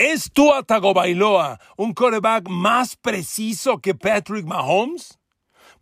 ¿Es 0.00 0.32
Tua 0.32 0.62
Tagovailoa 0.62 1.60
un 1.76 1.92
quarterback 1.92 2.48
más 2.48 2.96
preciso 2.96 3.82
que 3.82 3.94
Patrick 3.94 4.46
Mahomes? 4.46 5.18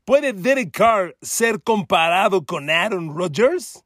¿Puede 0.04 0.32
Derek 0.32 0.72
Carr 0.72 1.16
ser 1.22 1.62
comparado 1.62 2.44
con 2.44 2.68
Aaron 2.68 3.16
Rodgers? 3.16 3.84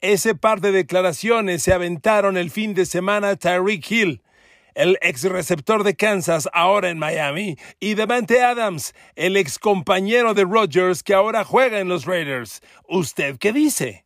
Ese 0.00 0.34
par 0.34 0.60
de 0.60 0.72
declaraciones 0.72 1.62
se 1.62 1.72
aventaron 1.72 2.36
el 2.36 2.50
fin 2.50 2.74
de 2.74 2.84
semana 2.84 3.36
Tyreek 3.36 3.88
Hill, 3.88 4.22
el 4.74 4.98
ex 5.02 5.22
receptor 5.22 5.84
de 5.84 5.94
Kansas, 5.94 6.48
ahora 6.52 6.90
en 6.90 6.98
Miami, 6.98 7.56
y 7.78 7.94
Devante 7.94 8.42
Adams, 8.42 8.92
el 9.14 9.36
ex 9.36 9.56
compañero 9.60 10.34
de 10.34 10.46
Rodgers 10.46 11.04
que 11.04 11.14
ahora 11.14 11.44
juega 11.44 11.78
en 11.78 11.88
los 11.88 12.06
Raiders. 12.06 12.60
¿Usted 12.88 13.38
qué 13.38 13.52
dice? 13.52 14.04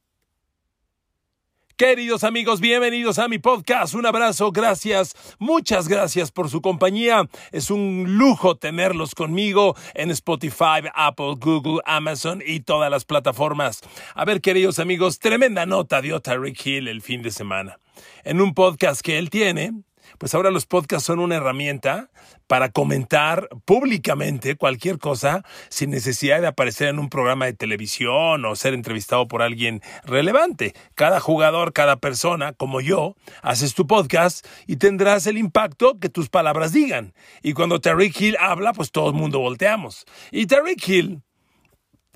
Queridos 1.77 2.23
amigos, 2.23 2.60
bienvenidos 2.60 3.19
a 3.19 3.27
mi 3.27 3.38
podcast. 3.38 3.95
Un 3.95 4.06
abrazo, 4.06 4.52
gracias, 4.52 5.16
muchas 5.41 5.88
gracias 5.88 6.30
por 6.30 6.48
su 6.48 6.62
compañía. 6.62 7.28
Es 7.50 7.69
un 7.69 8.17
lujo 8.17 8.55
tenerlos 8.55 9.17
conmigo 9.17 9.75
en 9.95 10.12
Spotify, 10.12 10.86
Apple, 10.95 11.34
Google, 11.41 11.80
Amazon 11.84 12.41
y 12.47 12.61
todas 12.61 12.92
las 12.92 13.05
plataformas. 13.05 13.80
A 14.14 14.25
ver, 14.25 14.41
queridos 14.41 14.78
amigos, 14.78 15.19
tremenda 15.19 15.67
nota 15.67 16.00
dio 16.00 16.20
Tyreek 16.20 16.64
Hill 16.64 16.86
el 16.86 17.02
fin 17.02 17.22
de 17.22 17.33
semana. 17.33 17.80
En 18.22 18.41
un 18.41 18.55
podcast 18.55 19.00
que 19.00 19.19
él 19.19 19.28
tiene, 19.28 19.72
pues 20.19 20.34
ahora 20.34 20.51
los 20.51 20.67
podcasts 20.67 21.07
son 21.07 21.19
una 21.19 21.37
herramienta 21.37 22.11
para 22.47 22.70
comentar 22.70 23.48
públicamente 23.65 24.57
cualquier 24.57 24.98
cosa 24.98 25.45
sin 25.69 25.91
necesidad 25.91 26.41
de 26.41 26.47
aparecer 26.47 26.89
en 26.89 26.98
un 26.98 27.09
programa 27.09 27.47
de 27.47 27.55
televisión 27.55 28.45
o 28.45 28.57
ser 28.57 28.75
entrevistado 28.75 29.29
por 29.29 29.42
alguien 29.42 29.81
relevante. 30.05 30.75
Cada 30.95 31.20
jugador, 31.20 31.73
cada 31.73 31.97
persona, 31.97 32.53
como 32.53 32.81
yo, 32.81 33.17
haces 33.42 33.75
tu 33.75 33.87
podcast 33.87 34.47
y 34.67 34.77
tendrás 34.77 35.27
el 35.27 35.39
impacto 35.39 35.98
que 35.98 36.09
tus 36.09 36.29
palabras 36.29 36.73
digan. 36.73 37.15
Y 37.42 37.53
cuando 37.55 37.81
Tariq 37.81 38.20
Hill 38.20 38.37
habla, 38.39 38.73
pues 38.73 38.91
todo 38.91 39.09
el 39.09 39.15
mundo 39.15 39.39
volteamos. 39.39 40.05
Y 40.31 40.47
Tariq 40.47 40.89
Hill 40.89 41.23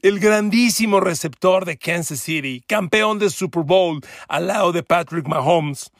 el 0.03 0.21
grandísimo 0.21 1.01
receptor 1.01 1.65
de 1.65 1.77
Kansas 1.77 2.21
City, 2.21 2.63
campeón 2.67 3.19
de 3.19 3.31
Super 3.31 3.65
Bowl 3.65 4.01
al 4.29 4.47
lado 4.47 4.71
de 4.71 4.85
Patrick 4.85 5.27
Mahomes, 5.27 5.91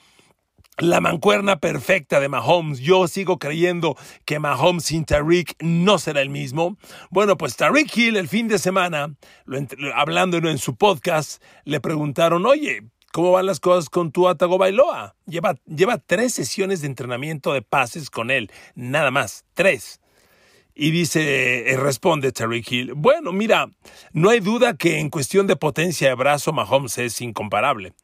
la 0.79 1.01
mancuerna 1.01 1.59
perfecta 1.59 2.21
de 2.21 2.29
Mahomes. 2.29 2.79
Yo 2.79 3.09
sigo 3.09 3.39
creyendo 3.39 3.97
que 4.25 4.39
Mahomes 4.39 4.85
sin 4.85 5.05
Tariq 5.05 5.55
no 5.61 5.99
será 5.99 6.23
el 6.23 6.31
mismo. 6.31 6.79
Bueno, 7.11 7.37
pues 7.37 7.57
Tariq 7.57 7.97
Hill 7.97 8.17
el 8.17 8.29
fin 8.29 8.49
de 8.49 8.59
semana, 8.59 9.15
hablando 9.95 10.39
en 10.39 10.59
su 10.59 10.77
podcast, 10.77 11.43
le 11.65 11.81
preguntaron, 11.81 12.47
oye, 12.47 12.85
¿cómo 13.13 13.33
van 13.33 13.47
las 13.47 13.61
cosas 13.61 13.91
con 13.91 14.13
tu 14.13 14.29
Atago 14.29 14.59
Bailoa? 14.59 15.17
Lleva, 15.27 15.57
lleva 15.67 15.99
tres 15.99 16.33
sesiones 16.35 16.81
de 16.81 16.87
entrenamiento 16.87 17.53
de 17.53 17.63
pases 17.63 18.09
con 18.11 18.31
él, 18.31 18.51
nada 18.75 19.11
más, 19.11 19.45
tres. 19.55 20.01
Y 20.81 20.93
dice, 20.93 21.73
eh, 21.73 21.77
responde 21.77 22.31
Terry 22.31 22.65
Hill, 22.65 22.93
bueno, 22.95 23.33
mira, 23.33 23.69
no 24.13 24.31
hay 24.31 24.39
duda 24.39 24.77
que 24.77 25.01
en 25.01 25.11
cuestión 25.11 25.49
de 25.49 25.57
potencia 25.57 26.07
de 26.09 26.15
brazo 26.15 26.53
Mahomes 26.53 26.99
es 26.99 27.21
incomparable. 27.21 27.95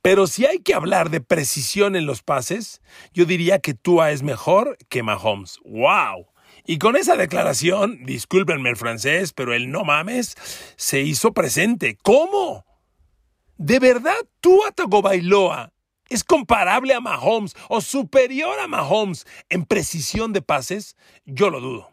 Pero 0.00 0.28
si 0.28 0.46
hay 0.46 0.60
que 0.60 0.74
hablar 0.74 1.10
de 1.10 1.20
precisión 1.20 1.96
en 1.96 2.06
los 2.06 2.22
pases, 2.22 2.82
yo 3.12 3.24
diría 3.24 3.58
que 3.58 3.74
Tua 3.74 4.12
es 4.12 4.22
mejor 4.22 4.78
que 4.88 5.02
Mahomes. 5.02 5.58
¡Wow! 5.64 6.28
Y 6.64 6.78
con 6.78 6.94
esa 6.94 7.16
declaración, 7.16 8.04
discúlpenme 8.04 8.70
el 8.70 8.76
francés, 8.76 9.32
pero 9.32 9.52
el 9.52 9.72
no 9.72 9.82
mames 9.82 10.36
se 10.76 11.00
hizo 11.00 11.32
presente. 11.32 11.98
¿Cómo? 12.00 12.64
¿De 13.56 13.80
verdad 13.80 14.14
Tua 14.40 14.70
Tagovailoa 14.70 15.72
es 16.08 16.22
comparable 16.22 16.94
a 16.94 17.00
Mahomes 17.00 17.56
o 17.68 17.80
superior 17.80 18.56
a 18.60 18.68
Mahomes 18.68 19.26
en 19.48 19.64
precisión 19.64 20.32
de 20.32 20.42
pases? 20.42 20.96
Yo 21.24 21.50
lo 21.50 21.58
dudo. 21.58 21.89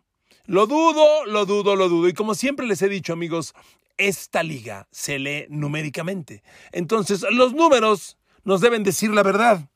Lo 0.48 0.66
dudo, 0.66 1.26
lo 1.26 1.46
dudo, 1.46 1.76
lo 1.76 1.90
dudo. 1.90 2.08
Y 2.08 2.14
como 2.14 2.34
siempre 2.34 2.66
les 2.66 2.82
he 2.82 2.88
dicho, 2.88 3.12
amigos, 3.12 3.54
esta 3.98 4.44
liga 4.44 4.88
se 4.92 5.20
lee 5.20 5.46
numéricamente. 5.50 6.42
Entonces, 6.72 7.26
los 7.32 7.54
números 7.54 8.18
nos 8.46 8.62
deben 8.62 8.84
decir 8.84 9.12
la 9.12 9.24
verdad. 9.24 9.70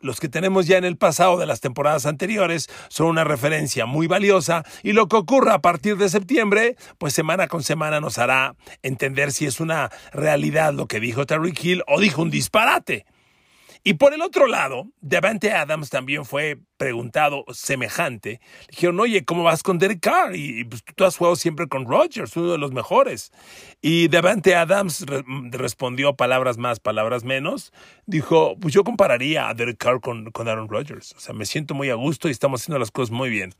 Los 0.00 0.20
que 0.20 0.28
tenemos 0.28 0.66
ya 0.66 0.76
en 0.76 0.84
el 0.84 0.98
pasado 0.98 1.38
de 1.38 1.46
las 1.46 1.62
temporadas 1.62 2.04
anteriores 2.04 2.68
son 2.88 3.06
una 3.06 3.24
referencia 3.24 3.86
muy 3.86 4.06
valiosa 4.06 4.64
y 4.82 4.92
lo 4.92 5.08
que 5.08 5.16
ocurra 5.16 5.54
a 5.54 5.62
partir 5.62 5.96
de 5.96 6.10
septiembre, 6.10 6.76
pues 6.98 7.14
semana 7.14 7.48
con 7.48 7.62
semana 7.62 7.98
nos 7.98 8.18
hará 8.18 8.54
entender 8.82 9.32
si 9.32 9.46
es 9.46 9.60
una 9.60 9.90
realidad 10.12 10.74
lo 10.74 10.86
que 10.86 11.00
dijo 11.00 11.24
Terry 11.24 11.54
Hill 11.58 11.82
o 11.86 11.98
dijo 11.98 12.20
un 12.20 12.30
disparate. 12.30 13.06
Y 13.86 13.94
por 13.94 14.12
el 14.12 14.20
otro 14.20 14.48
lado, 14.48 14.88
Devante 15.00 15.52
Adams 15.52 15.90
también 15.90 16.24
fue 16.24 16.58
preguntado 16.76 17.44
semejante. 17.52 18.40
Le 18.62 18.66
dijeron, 18.70 18.98
oye, 18.98 19.24
¿cómo 19.24 19.44
vas 19.44 19.62
con 19.62 19.78
Derek 19.78 20.00
Carr? 20.00 20.34
Y, 20.34 20.64
pues, 20.64 20.82
tú 20.82 21.04
has 21.04 21.16
jugado 21.16 21.36
siempre 21.36 21.68
con 21.68 21.86
Rodgers, 21.86 22.36
uno 22.36 22.50
de 22.50 22.58
los 22.58 22.72
mejores. 22.72 23.30
Y 23.80 24.08
Devante 24.08 24.56
Adams 24.56 25.06
respondió 25.52 26.16
palabras 26.16 26.58
más, 26.58 26.80
palabras 26.80 27.22
menos. 27.22 27.72
Dijo, 28.06 28.56
pues 28.58 28.74
yo 28.74 28.82
compararía 28.82 29.48
a 29.48 29.54
Derek 29.54 29.78
Carr 29.78 30.00
con, 30.00 30.32
con 30.32 30.48
Aaron 30.48 30.68
Rodgers. 30.68 31.14
O 31.16 31.20
sea, 31.20 31.32
me 31.32 31.46
siento 31.46 31.74
muy 31.74 31.88
a 31.88 31.94
gusto 31.94 32.26
y 32.26 32.32
estamos 32.32 32.62
haciendo 32.62 32.80
las 32.80 32.90
cosas 32.90 33.12
muy 33.12 33.30
bien. 33.30 33.54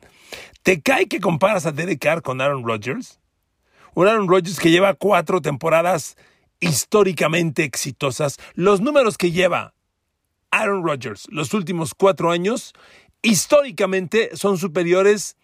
¿Te 0.64 0.82
cae 0.82 1.06
que 1.06 1.20
comparas 1.20 1.66
a 1.66 1.70
Derek 1.70 2.00
Carr 2.00 2.22
con 2.22 2.40
Aaron 2.40 2.66
Rodgers? 2.66 3.20
Un 3.94 4.08
Aaron 4.08 4.26
Rodgers 4.26 4.58
que 4.58 4.72
lleva 4.72 4.94
cuatro 4.94 5.40
temporadas 5.40 6.16
históricamente 6.58 7.62
exitosas. 7.62 8.38
Los 8.54 8.80
números 8.80 9.18
que 9.18 9.30
lleva 9.30 9.75
Aaron 10.50 10.84
Rodgers 10.84 11.26
los 11.30 11.54
últimos 11.54 11.94
cuatro 11.94 12.30
años 12.30 12.72
históricamente 13.22 14.30
son 14.34 14.58
superiores. 14.58 15.36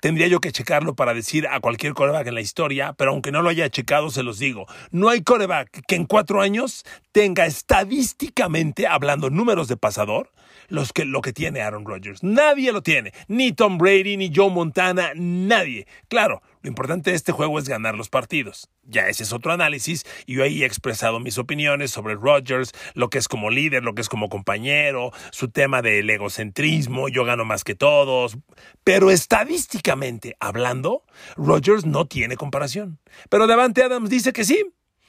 Tendría 0.00 0.26
yo 0.26 0.40
que 0.40 0.52
checarlo 0.52 0.94
para 0.94 1.14
decir 1.14 1.46
a 1.48 1.60
cualquier 1.60 1.94
coreback 1.94 2.26
en 2.26 2.34
la 2.34 2.40
historia, 2.42 2.92
pero 2.92 3.12
aunque 3.12 3.32
no 3.32 3.40
lo 3.40 3.48
haya 3.48 3.70
checado, 3.70 4.10
se 4.10 4.22
los 4.22 4.38
digo. 4.38 4.66
No 4.90 5.08
hay 5.08 5.22
coreback 5.22 5.82
que 5.86 5.94
en 5.96 6.04
cuatro 6.04 6.42
años 6.42 6.84
tenga 7.12 7.46
estadísticamente, 7.46 8.86
hablando 8.86 9.30
números 9.30 9.68
de 9.68 9.78
pasador, 9.78 10.30
los 10.68 10.92
que, 10.92 11.04
lo 11.04 11.20
que 11.20 11.32
tiene 11.32 11.60
Aaron 11.60 11.84
Rodgers. 11.84 12.22
Nadie 12.22 12.72
lo 12.72 12.82
tiene. 12.82 13.12
Ni 13.28 13.52
Tom 13.52 13.78
Brady, 13.78 14.16
ni 14.16 14.32
Joe 14.34 14.50
Montana, 14.50 15.12
nadie. 15.14 15.86
Claro, 16.08 16.42
lo 16.62 16.68
importante 16.68 17.10
de 17.10 17.16
este 17.16 17.32
juego 17.32 17.58
es 17.58 17.68
ganar 17.68 17.94
los 17.94 18.08
partidos. 18.08 18.70
Ya 18.82 19.08
ese 19.08 19.22
es 19.22 19.32
otro 19.32 19.52
análisis 19.52 20.04
y 20.26 20.34
yo 20.34 20.44
ahí 20.44 20.62
he 20.62 20.66
expresado 20.66 21.20
mis 21.20 21.38
opiniones 21.38 21.90
sobre 21.90 22.14
Rodgers, 22.14 22.72
lo 22.94 23.10
que 23.10 23.18
es 23.18 23.28
como 23.28 23.50
líder, 23.50 23.82
lo 23.82 23.94
que 23.94 24.02
es 24.02 24.08
como 24.08 24.28
compañero, 24.28 25.12
su 25.30 25.50
tema 25.50 25.82
del 25.82 26.08
egocentrismo, 26.08 27.08
yo 27.08 27.24
gano 27.24 27.44
más 27.44 27.64
que 27.64 27.74
todos. 27.74 28.38
Pero 28.82 29.10
estadísticamente 29.10 30.36
hablando, 30.40 31.04
Rodgers 31.36 31.86
no 31.86 32.06
tiene 32.06 32.36
comparación. 32.36 32.98
Pero 33.28 33.46
Davante 33.46 33.82
Adams 33.82 34.10
dice 34.10 34.32
que 34.32 34.44
sí. 34.44 34.64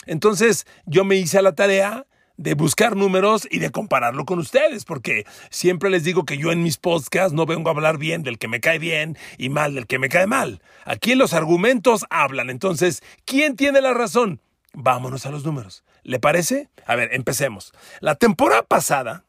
Entonces 0.06 0.68
yo 0.86 1.04
me 1.04 1.16
hice 1.16 1.38
a 1.38 1.42
la 1.42 1.56
tarea 1.56 2.06
de 2.38 2.54
buscar 2.54 2.96
números 2.96 3.48
y 3.50 3.60
de 3.60 3.72
compararlo 3.72 4.26
con 4.26 4.40
ustedes, 4.40 4.86
porque 4.86 5.26
siempre 5.50 5.90
les 5.90 6.04
digo 6.04 6.26
que 6.26 6.38
yo 6.38 6.52
en 6.52 6.64
mis 6.64 6.78
podcasts 6.78 7.34
no 7.34 7.46
vengo 7.46 7.70
a 7.70 7.74
hablar 7.74 7.98
bien 7.98 8.24
del 8.24 8.38
que 8.38 8.48
me 8.48 8.60
cae 8.60 8.80
bien 8.80 9.18
y 9.38 9.50
mal 9.50 9.76
del 9.76 9.88
que 9.88 10.00
me 10.00 10.10
cae 10.10 10.28
mal. 10.28 10.62
Aquí 10.86 11.16
los 11.16 11.34
argumentos 11.34 12.06
hablan. 12.10 12.50
Entonces, 12.50 13.04
¿quién 13.26 13.56
tiene 13.56 13.82
la 13.82 13.94
razón? 13.94 14.42
Vámonos 14.74 15.26
a 15.26 15.32
los 15.32 15.46
números. 15.46 15.84
¿Le 16.04 16.20
parece? 16.20 16.70
A 16.86 16.96
ver, 16.96 17.10
empecemos. 17.14 17.74
La 18.02 18.16
temporada 18.16 18.64
pasada, 18.64 19.24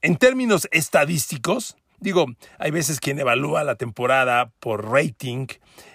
en 0.00 0.16
términos 0.16 0.68
estadísticos, 0.70 1.76
digo, 2.00 2.26
hay 2.58 2.70
veces 2.70 3.00
quien 3.00 3.18
evalúa 3.18 3.64
la 3.64 3.76
temporada 3.76 4.50
por 4.60 4.90
rating 4.90 5.46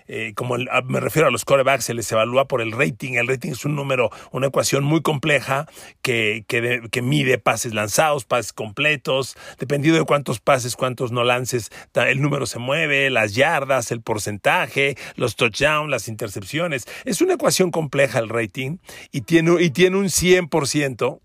eh, 0.08 0.34
como 0.36 0.58
me 0.58 1.00
refiero 1.00 1.28
a 1.28 1.32
los 1.32 1.46
corebacks, 1.46 1.86
se 1.86 1.94
les 1.94 2.12
evalúa 2.12 2.48
por 2.48 2.62
el 2.62 2.72
rating. 2.72 3.14
El 3.14 3.28
rating 3.28 3.52
es 3.52 3.66
un 3.66 3.76
número, 3.76 4.10
una 4.32 4.48
ecuación 4.48 4.84
muy 4.84 5.02
compleja 5.02 5.68
que, 6.02 6.46
que, 6.48 7.02
mide 7.02 7.38
pases 7.38 7.74
lanzados, 7.74 8.26
pases 8.26 8.54
completos, 8.54 9.36
dependiendo 9.60 10.00
de 10.00 10.06
cuántos 10.06 10.40
pases, 10.40 10.76
cuántos 10.76 11.12
no 11.12 11.24
lances, 11.24 11.72
el 11.94 12.22
número 12.22 12.46
se 12.46 12.60
mueve, 12.60 13.10
las 13.10 13.36
yardas, 13.36 13.92
el 13.92 14.02
porcentaje, 14.02 14.98
los 15.16 15.36
touchdowns, 15.36 15.90
las 15.90 16.08
intercepciones. 16.08 16.86
Es 17.06 17.22
una 17.22 17.34
ecuación 17.34 17.72
compleja 17.72 18.20
el 18.20 18.30
rating 18.30 18.78
y 19.12 19.22
tiene, 19.22 19.62
y 19.62 19.70
tiene 19.72 19.98
un 19.98 20.06
100% 20.06 21.20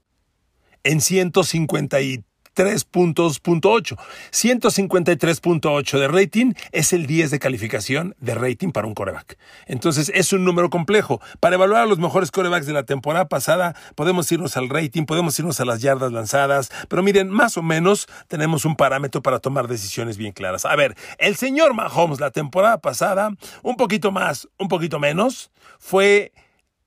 en 0.84 1.00
153 1.00 2.20
puntos.8. 2.84 3.96
153.8 4.32 5.98
de 5.98 6.08
rating 6.08 6.52
es 6.72 6.92
el 6.92 7.06
10 7.06 7.30
de 7.30 7.38
calificación 7.38 8.16
de 8.18 8.34
rating 8.34 8.70
para 8.70 8.86
un 8.86 8.94
coreback. 8.94 9.38
Entonces 9.66 10.10
es 10.14 10.32
un 10.32 10.44
número 10.44 10.70
complejo. 10.70 11.20
Para 11.40 11.54
evaluar 11.54 11.82
a 11.82 11.86
los 11.86 11.98
mejores 11.98 12.30
corebacks 12.30 12.66
de 12.66 12.72
la 12.72 12.82
temporada 12.82 13.28
pasada, 13.28 13.76
podemos 13.94 14.30
irnos 14.32 14.56
al 14.56 14.68
rating, 14.68 15.04
podemos 15.04 15.38
irnos 15.38 15.60
a 15.60 15.64
las 15.64 15.80
yardas 15.80 16.12
lanzadas, 16.12 16.70
pero 16.88 17.02
miren, 17.02 17.30
más 17.30 17.56
o 17.56 17.62
menos 17.62 18.08
tenemos 18.26 18.64
un 18.64 18.76
parámetro 18.76 19.22
para 19.22 19.38
tomar 19.38 19.68
decisiones 19.68 20.16
bien 20.16 20.32
claras. 20.32 20.64
A 20.64 20.74
ver, 20.74 20.96
el 21.18 21.36
señor 21.36 21.74
Mahomes 21.74 22.20
la 22.20 22.30
temporada 22.30 22.78
pasada, 22.78 23.30
un 23.62 23.76
poquito 23.76 24.10
más, 24.10 24.48
un 24.58 24.68
poquito 24.68 24.98
menos, 24.98 25.50
fue 25.78 26.32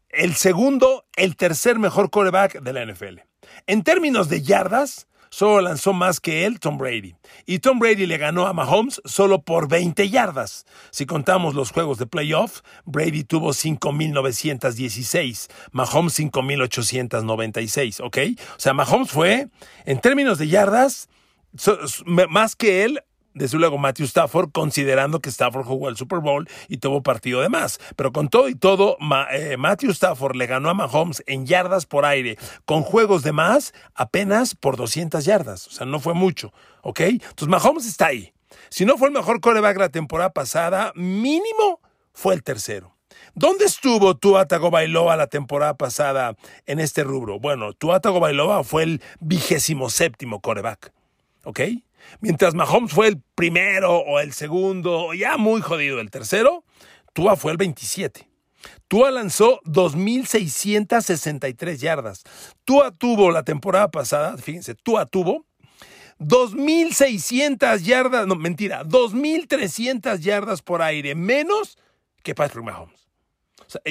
el 0.09 0.35
segundo, 0.35 1.05
el 1.15 1.35
tercer 1.37 1.79
mejor 1.79 2.09
coreback 2.09 2.61
de 2.61 2.73
la 2.73 2.85
NFL. 2.85 3.19
En 3.67 3.83
términos 3.83 4.29
de 4.29 4.41
yardas, 4.41 5.07
solo 5.31 5.61
lanzó 5.61 5.93
más 5.93 6.19
que 6.19 6.45
él 6.45 6.59
Tom 6.59 6.77
Brady. 6.77 7.15
Y 7.47 7.59
Tom 7.59 7.79
Brady 7.79 8.05
le 8.05 8.17
ganó 8.17 8.45
a 8.45 8.53
Mahomes 8.53 9.01
solo 9.05 9.41
por 9.41 9.67
20 9.67 10.09
yardas. 10.09 10.65
Si 10.91 11.07
contamos 11.07 11.55
los 11.55 11.71
juegos 11.71 11.97
de 11.97 12.05
playoff, 12.05 12.61
Brady 12.85 13.23
tuvo 13.23 13.49
5.916, 13.51 15.49
Mahomes 15.71 16.19
5.896, 16.19 18.05
¿ok? 18.05 18.17
O 18.55 18.59
sea, 18.59 18.73
Mahomes 18.73 19.09
fue, 19.09 19.47
en 19.85 19.99
términos 19.99 20.37
de 20.37 20.49
yardas, 20.49 21.09
más 22.05 22.55
que 22.55 22.83
él 22.83 23.01
desde 23.33 23.57
luego 23.57 23.77
Matthew 23.77 24.05
Stafford, 24.05 24.51
considerando 24.51 25.19
que 25.19 25.29
Stafford 25.29 25.65
jugó 25.65 25.89
el 25.89 25.97
Super 25.97 26.19
Bowl 26.19 26.47
y 26.67 26.77
tuvo 26.77 27.03
partido 27.03 27.41
de 27.41 27.49
más. 27.49 27.79
Pero 27.95 28.11
con 28.11 28.29
todo 28.29 28.49
y 28.49 28.55
todo, 28.55 28.97
eh, 29.31 29.57
Matthew 29.57 29.91
Stafford 29.91 30.35
le 30.35 30.47
ganó 30.47 30.69
a 30.69 30.73
Mahomes 30.73 31.23
en 31.27 31.45
yardas 31.45 31.85
por 31.85 32.05
aire, 32.05 32.37
con 32.65 32.83
juegos 32.83 33.23
de 33.23 33.31
más, 33.31 33.73
apenas 33.95 34.55
por 34.55 34.77
200 34.77 35.23
yardas. 35.25 35.67
O 35.67 35.71
sea, 35.71 35.85
no 35.85 35.99
fue 35.99 36.13
mucho, 36.13 36.53
¿ok? 36.81 36.99
Entonces 37.01 37.47
Mahomes 37.47 37.85
está 37.85 38.07
ahí. 38.07 38.33
Si 38.69 38.85
no 38.85 38.97
fue 38.97 39.07
el 39.07 39.13
mejor 39.13 39.39
coreback 39.39 39.77
la 39.77 39.89
temporada 39.89 40.31
pasada, 40.31 40.91
mínimo 40.95 41.79
fue 42.13 42.33
el 42.33 42.43
tercero. 42.43 42.95
¿Dónde 43.33 43.65
estuvo 43.65 44.17
Tua 44.17 44.45
Tagovailoa 44.45 45.15
la 45.15 45.27
temporada 45.27 45.75
pasada 45.75 46.35
en 46.65 46.79
este 46.79 47.03
rubro? 47.03 47.39
Bueno, 47.39 47.73
Tua 47.73 47.99
Tagovailoa 47.99 48.63
fue 48.63 48.83
el 48.83 49.01
vigésimo 49.19 49.89
séptimo 49.89 50.41
coreback, 50.41 50.91
¿ok? 51.43 51.59
Mientras 52.19 52.53
Mahomes 52.53 52.91
fue 52.91 53.07
el 53.07 53.21
primero 53.35 53.99
o 53.99 54.19
el 54.19 54.33
segundo, 54.33 55.13
ya 55.13 55.37
muy 55.37 55.61
jodido 55.61 55.99
el 55.99 56.11
tercero, 56.11 56.63
Tua 57.13 57.35
fue 57.35 57.51
el 57.51 57.57
27. 57.57 58.27
Tua 58.87 59.11
lanzó 59.11 59.61
2.663 59.63 61.77
yardas. 61.77 62.23
Tua 62.65 62.91
tuvo 62.91 63.31
la 63.31 63.43
temporada 63.43 63.89
pasada, 63.89 64.37
fíjense, 64.37 64.75
Tua 64.75 65.05
tuvo 65.05 65.45
2.600 66.19 67.79
yardas, 67.79 68.27
no, 68.27 68.35
mentira, 68.35 68.83
2.300 68.83 70.19
yardas 70.19 70.61
por 70.61 70.83
aire, 70.83 71.15
menos 71.15 71.79
que 72.21 72.35
Patrick 72.35 72.63
Mahomes. 72.63 73.07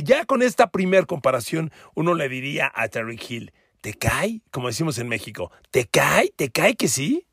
ya 0.04 0.24
con 0.24 0.42
esta 0.42 0.70
primer 0.70 1.06
comparación, 1.06 1.72
uno 1.94 2.14
le 2.14 2.28
diría 2.28 2.70
a 2.74 2.86
Terry 2.88 3.18
Hill, 3.28 3.52
¿te 3.80 3.94
cae? 3.94 4.42
Como 4.52 4.68
decimos 4.68 4.98
en 4.98 5.08
México, 5.08 5.50
¿te 5.70 5.86
cae? 5.86 6.32
¿Te 6.36 6.50
cae 6.50 6.76
que 6.76 6.86
sí? 6.86 7.26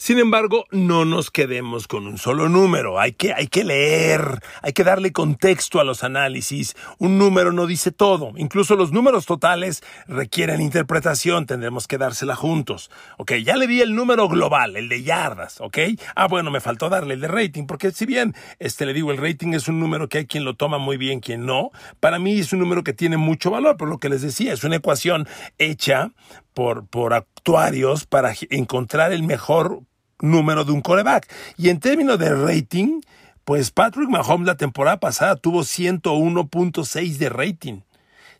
Sin 0.00 0.20
embargo, 0.20 0.64
no 0.70 1.04
nos 1.04 1.32
quedemos 1.32 1.88
con 1.88 2.06
un 2.06 2.18
solo 2.18 2.48
número. 2.48 3.00
Hay 3.00 3.14
que, 3.14 3.32
hay 3.32 3.48
que 3.48 3.64
leer, 3.64 4.40
hay 4.62 4.72
que 4.72 4.84
darle 4.84 5.10
contexto 5.10 5.80
a 5.80 5.84
los 5.84 6.04
análisis. 6.04 6.76
Un 6.98 7.18
número 7.18 7.50
no 7.50 7.66
dice 7.66 7.90
todo. 7.90 8.32
Incluso 8.36 8.76
los 8.76 8.92
números 8.92 9.26
totales 9.26 9.82
requieren 10.06 10.60
interpretación. 10.60 11.46
Tendremos 11.46 11.88
que 11.88 11.98
dársela 11.98 12.36
juntos. 12.36 12.92
Ok, 13.16 13.32
ya 13.44 13.56
le 13.56 13.66
di 13.66 13.80
el 13.80 13.96
número 13.96 14.28
global, 14.28 14.76
el 14.76 14.88
de 14.88 15.02
yardas. 15.02 15.60
Ok. 15.60 15.78
Ah, 16.14 16.28
bueno, 16.28 16.52
me 16.52 16.60
faltó 16.60 16.88
darle 16.88 17.14
el 17.14 17.20
de 17.20 17.28
rating, 17.28 17.66
porque 17.66 17.90
si 17.90 18.06
bien 18.06 18.36
este 18.60 18.86
le 18.86 18.94
digo, 18.94 19.10
el 19.10 19.18
rating 19.18 19.52
es 19.54 19.66
un 19.66 19.80
número 19.80 20.08
que 20.08 20.18
hay 20.18 20.26
quien 20.26 20.44
lo 20.44 20.54
toma 20.54 20.78
muy 20.78 20.96
bien, 20.96 21.18
quien 21.18 21.44
no. 21.44 21.72
Para 21.98 22.20
mí 22.20 22.38
es 22.38 22.52
un 22.52 22.60
número 22.60 22.84
que 22.84 22.92
tiene 22.92 23.16
mucho 23.16 23.50
valor, 23.50 23.76
por 23.76 23.88
lo 23.88 23.98
que 23.98 24.08
les 24.08 24.22
decía, 24.22 24.52
es 24.52 24.62
una 24.62 24.76
ecuación 24.76 25.26
hecha 25.58 26.12
por, 26.58 26.88
por 26.88 27.14
actuarios 27.14 28.04
para 28.04 28.34
encontrar 28.50 29.12
el 29.12 29.22
mejor 29.22 29.82
número 30.18 30.64
de 30.64 30.72
un 30.72 30.80
coreback. 30.80 31.32
Y 31.56 31.68
en 31.68 31.78
términos 31.78 32.18
de 32.18 32.34
rating, 32.34 33.00
pues 33.44 33.70
Patrick 33.70 34.08
Mahomes 34.08 34.44
la 34.44 34.56
temporada 34.56 34.98
pasada 34.98 35.36
tuvo 35.36 35.60
101.6 35.60 37.16
de 37.18 37.28
rating. 37.28 37.80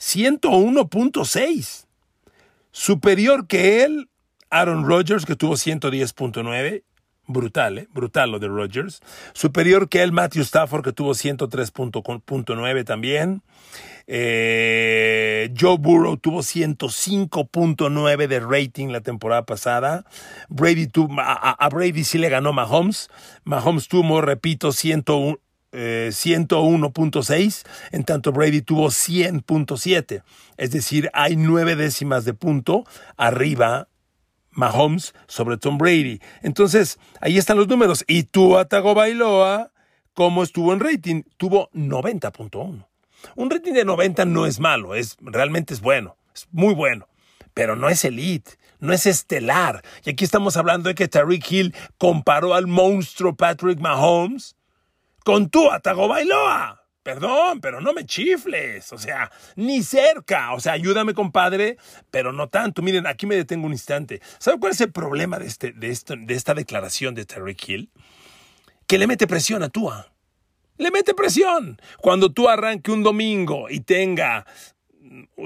101.6. 0.00 1.86
Superior 2.72 3.46
que 3.46 3.84
él, 3.84 4.10
Aaron 4.50 4.84
Rodgers, 4.84 5.24
que 5.24 5.36
tuvo 5.36 5.54
110.9. 5.54 6.82
Brutal, 7.28 7.78
¿eh? 7.78 7.88
Brutal 7.92 8.32
lo 8.32 8.40
de 8.40 8.48
Rodgers. 8.48 9.00
Superior 9.32 9.88
que 9.88 10.02
él, 10.02 10.10
Matthew 10.10 10.42
Stafford, 10.42 10.82
que 10.82 10.92
tuvo 10.92 11.12
103.9 11.12 12.84
también. 12.84 13.42
Eh, 14.10 15.52
Joe 15.54 15.76
Burrow 15.76 16.16
tuvo 16.16 16.40
105.9 16.40 18.26
de 18.26 18.40
rating 18.40 18.88
la 18.88 19.02
temporada 19.02 19.44
pasada. 19.44 20.06
Brady 20.48 20.86
tuvo, 20.86 21.14
a, 21.20 21.68
Brady 21.68 22.04
sí 22.04 22.16
le 22.16 22.30
ganó 22.30 22.54
Mahomes. 22.54 23.10
Mahomes 23.44 23.86
tuvo, 23.86 24.20
repito, 24.20 24.72
101. 24.72 25.38
101.6, 25.70 27.30
eh, 27.30 27.68
en 27.92 28.04
tanto 28.04 28.32
Brady 28.32 28.62
tuvo 28.62 28.86
100.7. 28.86 30.22
Es 30.56 30.70
decir, 30.70 31.10
hay 31.12 31.36
nueve 31.36 31.76
décimas 31.76 32.24
de 32.24 32.32
punto 32.32 32.86
arriba 33.18 33.88
Mahomes 34.50 35.14
sobre 35.26 35.58
Tom 35.58 35.76
Brady. 35.76 36.20
Entonces, 36.40 36.98
ahí 37.20 37.36
están 37.36 37.58
los 37.58 37.68
números. 37.68 38.02
Y 38.08 38.22
Tua 38.22 38.64
Tagovailoa, 38.64 39.70
¿cómo 40.14 40.42
estuvo 40.42 40.72
en 40.72 40.80
rating? 40.80 41.22
Tuvo 41.36 41.68
90.1. 41.74 42.88
Un 43.36 43.50
rating 43.50 43.72
de 43.72 43.84
90 43.84 44.24
no 44.24 44.46
es 44.46 44.60
malo, 44.60 44.94
es, 44.94 45.16
realmente 45.20 45.74
es 45.74 45.80
bueno, 45.80 46.16
es 46.34 46.48
muy 46.52 46.74
bueno, 46.74 47.08
pero 47.54 47.76
no 47.76 47.88
es 47.88 48.04
elite, 48.04 48.52
no 48.80 48.92
es 48.92 49.06
estelar. 49.06 49.82
Y 50.04 50.10
aquí 50.10 50.24
estamos 50.24 50.56
hablando 50.56 50.88
de 50.88 50.94
que 50.94 51.08
Tariq 51.08 51.50
Hill 51.50 51.74
comparó 51.98 52.54
al 52.54 52.66
monstruo 52.66 53.36
Patrick 53.36 53.80
Mahomes 53.80 54.56
con 55.24 55.50
Tua 55.50 55.80
Tagovailoa. 55.80 56.84
Perdón, 57.02 57.62
pero 57.62 57.80
no 57.80 57.94
me 57.94 58.04
chifles, 58.04 58.92
o 58.92 58.98
sea, 58.98 59.30
ni 59.56 59.82
cerca, 59.82 60.52
o 60.52 60.60
sea, 60.60 60.74
ayúdame 60.74 61.14
compadre, 61.14 61.78
pero 62.10 62.34
no 62.34 62.48
tanto. 62.48 62.82
Miren, 62.82 63.06
aquí 63.06 63.24
me 63.24 63.34
detengo 63.34 63.64
un 63.64 63.72
instante. 63.72 64.20
¿Saben 64.38 64.60
cuál 64.60 64.72
es 64.72 64.80
el 64.82 64.92
problema 64.92 65.38
de, 65.38 65.46
este, 65.46 65.72
de, 65.72 65.88
esto, 65.88 66.16
de 66.18 66.34
esta 66.34 66.52
declaración 66.52 67.14
de 67.14 67.24
Tariq 67.24 67.66
Hill? 67.66 67.90
Que 68.86 68.98
le 68.98 69.06
mete 69.06 69.26
presión 69.26 69.62
a 69.62 69.70
Tua 69.70 70.12
le 70.78 70.90
mete 70.90 71.14
presión. 71.14 71.80
Cuando 72.00 72.32
tú 72.32 72.48
arranque 72.48 72.90
un 72.90 73.02
domingo 73.02 73.68
y 73.68 73.80
tenga 73.80 74.46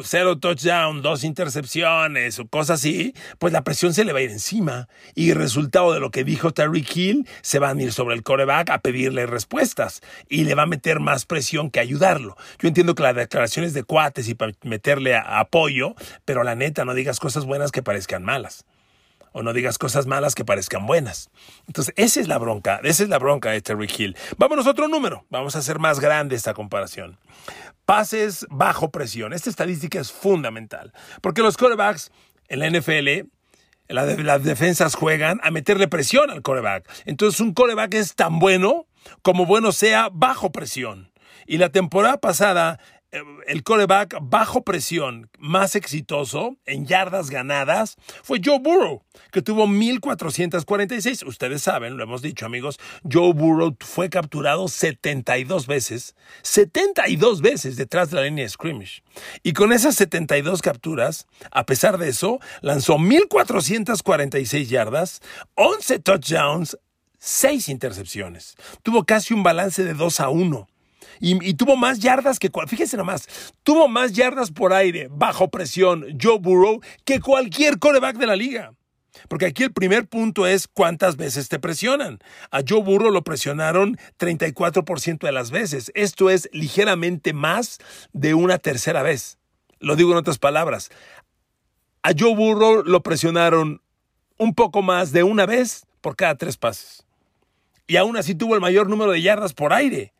cero 0.02 0.38
touchdown, 0.38 1.02
dos 1.02 1.24
intercepciones 1.24 2.38
o 2.38 2.46
cosas 2.46 2.80
así, 2.80 3.14
pues 3.38 3.52
la 3.52 3.62
presión 3.62 3.94
se 3.94 4.04
le 4.04 4.12
va 4.12 4.20
a 4.20 4.22
ir 4.22 4.30
encima. 4.30 4.88
Y 5.14 5.30
el 5.30 5.36
resultado 5.36 5.92
de 5.92 6.00
lo 6.00 6.10
que 6.10 6.24
dijo 6.24 6.52
Terry 6.52 6.86
Hill, 6.94 7.26
se 7.42 7.58
van 7.58 7.78
a 7.78 7.82
ir 7.82 7.92
sobre 7.92 8.14
el 8.14 8.22
coreback 8.22 8.70
a 8.70 8.78
pedirle 8.78 9.26
respuestas 9.26 10.00
y 10.28 10.44
le 10.44 10.54
va 10.54 10.62
a 10.62 10.66
meter 10.66 11.00
más 11.00 11.26
presión 11.26 11.70
que 11.70 11.80
ayudarlo. 11.80 12.36
Yo 12.58 12.68
entiendo 12.68 12.94
que 12.94 13.02
la 13.02 13.14
declaración 13.14 13.64
es 13.64 13.74
de 13.74 13.84
cuates 13.84 14.28
y 14.28 14.34
para 14.34 14.52
meterle 14.62 15.16
apoyo, 15.16 15.94
pero 16.24 16.44
la 16.44 16.54
neta, 16.54 16.84
no 16.84 16.94
digas 16.94 17.20
cosas 17.20 17.44
buenas 17.44 17.72
que 17.72 17.82
parezcan 17.82 18.22
malas 18.22 18.64
o 19.32 19.42
no 19.42 19.52
digas 19.52 19.78
cosas 19.78 20.06
malas 20.06 20.34
que 20.34 20.44
parezcan 20.44 20.86
buenas. 20.86 21.30
Entonces, 21.66 21.94
esa 21.96 22.20
es 22.20 22.28
la 22.28 22.38
bronca, 22.38 22.80
esa 22.82 23.02
es 23.02 23.08
la 23.08 23.18
bronca 23.18 23.50
de 23.50 23.60
Terry 23.60 23.88
Hill. 23.96 24.16
Vámonos 24.36 24.66
a 24.66 24.70
otro 24.70 24.88
número, 24.88 25.24
vamos 25.30 25.56
a 25.56 25.60
hacer 25.60 25.78
más 25.78 26.00
grande 26.00 26.36
esta 26.36 26.54
comparación. 26.54 27.18
Pases 27.84 28.46
bajo 28.50 28.90
presión. 28.90 29.32
Esta 29.32 29.50
estadística 29.50 30.00
es 30.00 30.12
fundamental, 30.12 30.92
porque 31.20 31.42
los 31.42 31.56
corebacks 31.56 32.12
en 32.48 32.60
la 32.60 32.70
NFL 32.70 33.28
las 33.88 34.42
defensas 34.42 34.94
juegan 34.94 35.40
a 35.42 35.50
meterle 35.50 35.88
presión 35.88 36.30
al 36.30 36.42
coreback. 36.42 36.88
Entonces 37.04 37.40
un 37.40 37.52
coreback 37.52 37.94
es 37.94 38.14
tan 38.14 38.38
bueno 38.38 38.86
como 39.22 39.46
bueno 39.46 39.72
sea 39.72 40.08
bajo 40.12 40.52
presión. 40.52 41.12
Y 41.46 41.58
la 41.58 41.70
temporada 41.70 42.18
pasada 42.18 42.78
el 43.46 43.62
coreback 43.62 44.16
bajo 44.22 44.62
presión 44.62 45.28
más 45.38 45.76
exitoso 45.76 46.56
en 46.64 46.86
yardas 46.86 47.28
ganadas 47.28 47.96
fue 48.22 48.40
Joe 48.42 48.58
Burrow, 48.58 49.02
que 49.30 49.42
tuvo 49.42 49.66
1446. 49.66 51.24
Ustedes 51.24 51.62
saben, 51.62 51.96
lo 51.96 52.04
hemos 52.04 52.22
dicho 52.22 52.46
amigos, 52.46 52.80
Joe 53.10 53.34
Burrow 53.34 53.76
fue 53.80 54.08
capturado 54.08 54.68
72 54.68 55.66
veces, 55.66 56.16
72 56.42 57.42
veces 57.42 57.76
detrás 57.76 58.10
de 58.10 58.16
la 58.16 58.24
línea 58.24 58.44
de 58.44 58.48
scrimmage. 58.48 59.02
Y 59.42 59.52
con 59.52 59.72
esas 59.72 59.94
72 59.96 60.62
capturas, 60.62 61.26
a 61.50 61.66
pesar 61.66 61.98
de 61.98 62.08
eso, 62.08 62.40
lanzó 62.62 62.98
1446 62.98 64.70
yardas, 64.70 65.20
11 65.54 65.98
touchdowns, 65.98 66.78
6 67.18 67.68
intercepciones. 67.68 68.56
Tuvo 68.82 69.04
casi 69.04 69.34
un 69.34 69.42
balance 69.42 69.84
de 69.84 69.94
2 69.94 70.20
a 70.20 70.28
1 70.30 70.68
Y, 71.24 71.54
tuvo 71.54 71.76
más 71.76 72.00
yardas 72.00 72.40
que, 72.40 72.50
fíjense 72.66 72.96
nomás, 72.96 73.28
tuvo 73.62 73.86
más 73.86 74.12
yardas 74.12 74.50
por 74.50 74.72
aire, 74.72 75.06
bajo 75.08 75.48
presión, 75.50 76.04
Joe 76.20 76.40
Burrow, 76.40 76.80
que 77.04 77.20
cualquier 77.20 77.78
coreback 77.78 78.16
de 78.16 78.26
la 78.26 78.34
liga. 78.34 78.72
Porque 79.28 79.46
aquí 79.46 79.62
el 79.62 79.72
primer 79.72 80.08
punto 80.08 80.48
es 80.48 80.66
cuántas 80.66 81.16
veces 81.16 81.48
te 81.48 81.60
presionan. 81.60 82.18
A 82.50 82.62
Joe 82.68 82.82
Burrow 82.82 83.12
lo 83.12 83.22
presionaron 83.22 83.98
34% 84.18 85.20
de 85.20 85.30
las 85.30 85.52
veces. 85.52 85.92
Esto 85.94 86.28
es 86.28 86.48
ligeramente 86.52 87.32
más 87.32 87.78
de 88.12 88.34
una 88.34 88.58
tercera 88.58 89.04
vez. 89.04 89.38
Lo 89.78 89.94
digo 89.94 90.10
en 90.10 90.18
otras 90.18 90.38
palabras. 90.38 90.90
A 92.02 92.10
Joe 92.18 92.34
Burrow 92.34 92.82
lo 92.82 93.00
presionaron 93.04 93.80
un 94.38 94.56
poco 94.56 94.82
más 94.82 95.12
de 95.12 95.22
una 95.22 95.46
vez 95.46 95.86
por 96.00 96.16
cada 96.16 96.34
tres 96.34 96.56
pases. 96.56 97.06
Y 97.86 97.94
aún 97.94 98.16
así 98.16 98.34
tuvo 98.34 98.56
el 98.56 98.60
mayor 98.60 98.88
número 98.88 99.12
de 99.12 99.22
yardas 99.22 99.54
por 99.54 99.72
aire. 99.72 100.12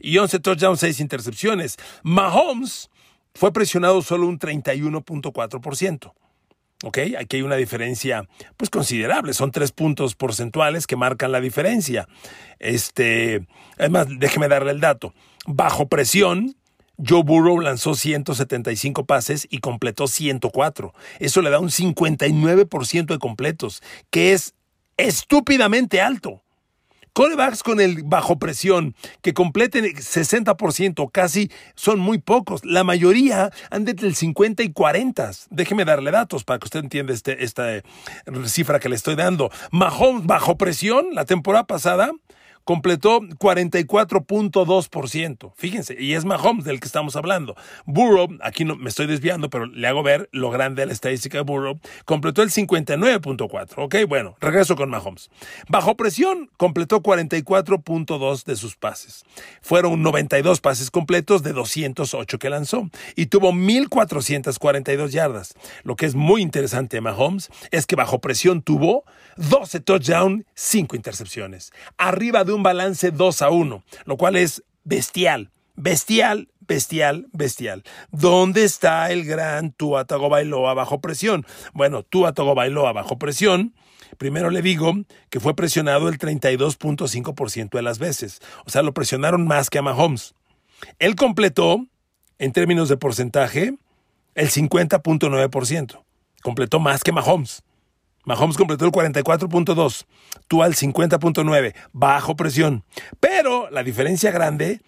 Y 0.00 0.18
11 0.18 0.40
touchdowns, 0.40 0.80
6 0.80 1.00
intercepciones. 1.00 1.76
Mahomes 2.02 2.90
fue 3.34 3.52
presionado 3.52 4.02
solo 4.02 4.26
un 4.26 4.38
31.4%. 4.38 6.12
¿Ok? 6.82 6.98
Aquí 7.18 7.36
hay 7.36 7.42
una 7.42 7.56
diferencia 7.56 8.26
pues 8.56 8.70
considerable. 8.70 9.34
Son 9.34 9.52
tres 9.52 9.70
puntos 9.70 10.14
porcentuales 10.14 10.86
que 10.86 10.96
marcan 10.96 11.30
la 11.30 11.40
diferencia. 11.40 12.08
Este, 12.58 13.46
además, 13.78 14.06
déjeme 14.18 14.48
darle 14.48 14.72
el 14.72 14.80
dato. 14.80 15.12
Bajo 15.46 15.88
presión, 15.88 16.56
Joe 17.06 17.22
Burrow 17.22 17.60
lanzó 17.60 17.94
175 17.94 19.04
pases 19.04 19.46
y 19.50 19.58
completó 19.58 20.06
104. 20.06 20.94
Eso 21.18 21.42
le 21.42 21.50
da 21.50 21.58
un 21.58 21.68
59% 21.68 23.06
de 23.06 23.18
completos, 23.18 23.82
que 24.10 24.32
es 24.32 24.54
estúpidamente 24.96 26.00
alto. 26.00 26.42
Corebacks 27.12 27.62
con 27.62 27.80
el 27.80 28.02
bajo 28.04 28.38
presión 28.38 28.94
que 29.22 29.34
completen 29.34 29.84
60%, 29.84 31.10
casi 31.12 31.50
son 31.74 31.98
muy 31.98 32.18
pocos. 32.18 32.64
La 32.64 32.84
mayoría 32.84 33.50
andan 33.70 33.90
entre 33.90 34.08
el 34.08 34.14
50 34.14 34.62
y 34.62 34.72
40. 34.72 35.30
Déjeme 35.50 35.84
darle 35.84 36.10
datos 36.10 36.44
para 36.44 36.58
que 36.58 36.66
usted 36.66 36.80
entienda 36.80 37.12
este, 37.12 37.44
esta 37.44 37.76
eh, 37.76 37.82
cifra 38.46 38.78
que 38.78 38.88
le 38.88 38.96
estoy 38.96 39.16
dando. 39.16 39.50
Mahomes 39.70 40.26
bajo 40.26 40.56
presión 40.56 41.08
la 41.12 41.24
temporada 41.24 41.66
pasada 41.66 42.12
completó 42.64 43.20
44.2%. 43.20 45.52
Fíjense, 45.56 45.96
y 45.98 46.14
es 46.14 46.24
Mahomes 46.24 46.64
del 46.64 46.80
que 46.80 46.86
estamos 46.86 47.16
hablando. 47.16 47.56
Burrow, 47.86 48.28
aquí 48.42 48.64
no 48.64 48.76
me 48.76 48.88
estoy 48.88 49.06
desviando, 49.06 49.50
pero 49.50 49.66
le 49.66 49.86
hago 49.86 50.02
ver 50.02 50.28
lo 50.32 50.50
grande 50.50 50.82
de 50.82 50.86
la 50.86 50.92
estadística 50.92 51.38
de 51.38 51.44
Burrow, 51.44 51.78
completó 52.04 52.42
el 52.42 52.50
59.4. 52.50 53.74
Ok, 53.76 53.96
bueno, 54.08 54.36
regreso 54.40 54.76
con 54.76 54.90
Mahomes. 54.90 55.30
Bajo 55.68 55.96
presión, 55.96 56.50
completó 56.56 57.02
44.2 57.02 58.44
de 58.44 58.56
sus 58.56 58.76
pases. 58.76 59.24
Fueron 59.60 60.02
92 60.02 60.60
pases 60.60 60.90
completos 60.90 61.42
de 61.42 61.52
208 61.52 62.38
que 62.38 62.50
lanzó 62.50 62.88
y 63.16 63.26
tuvo 63.26 63.52
1.442 63.52 65.10
yardas. 65.10 65.54
Lo 65.82 65.96
que 65.96 66.06
es 66.06 66.14
muy 66.14 66.42
interesante 66.42 66.96
de 66.96 67.00
Mahomes 67.00 67.50
es 67.70 67.86
que 67.86 67.96
bajo 67.96 68.20
presión 68.20 68.62
tuvo 68.62 69.04
12 69.36 69.80
touchdowns, 69.80 70.44
5 70.54 70.96
intercepciones. 70.96 71.72
Arriba 71.96 72.44
un 72.50 72.62
balance 72.62 73.10
2 73.10 73.42
a 73.42 73.50
1, 73.50 73.82
lo 74.04 74.16
cual 74.16 74.36
es 74.36 74.62
bestial, 74.84 75.50
bestial, 75.76 76.48
bestial, 76.60 77.26
bestial. 77.32 77.82
¿Dónde 78.12 78.64
está 78.64 79.10
el 79.10 79.24
gran 79.24 79.72
Tua 79.72 80.04
Tagovailoa 80.04 80.74
bajo 80.74 81.00
presión? 81.00 81.46
Bueno, 81.72 82.02
Tua 82.02 82.32
Tagovailoa 82.32 82.92
bajo 82.92 83.18
presión. 83.18 83.74
Primero 84.18 84.50
le 84.50 84.62
digo 84.62 84.94
que 85.30 85.40
fue 85.40 85.54
presionado 85.56 86.08
el 86.08 86.18
32.5% 86.18 87.70
de 87.70 87.82
las 87.82 87.98
veces. 87.98 88.40
O 88.66 88.70
sea, 88.70 88.82
lo 88.82 88.94
presionaron 88.94 89.46
más 89.46 89.70
que 89.70 89.78
a 89.78 89.82
Mahomes. 89.82 90.34
Él 90.98 91.16
completó, 91.16 91.86
en 92.38 92.52
términos 92.52 92.88
de 92.88 92.96
porcentaje, 92.96 93.74
el 94.34 94.50
50.9%. 94.50 96.02
Completó 96.42 96.78
más 96.78 97.02
que 97.02 97.12
Mahomes. 97.12 97.62
Mahomes 98.24 98.56
completó 98.56 98.84
el 98.84 98.92
44.2, 98.92 100.04
tú 100.46 100.62
al 100.62 100.74
50.9, 100.74 101.74
bajo 101.92 102.36
presión. 102.36 102.84
Pero 103.18 103.70
la 103.70 103.82
diferencia 103.82 104.30
grande, 104.30 104.82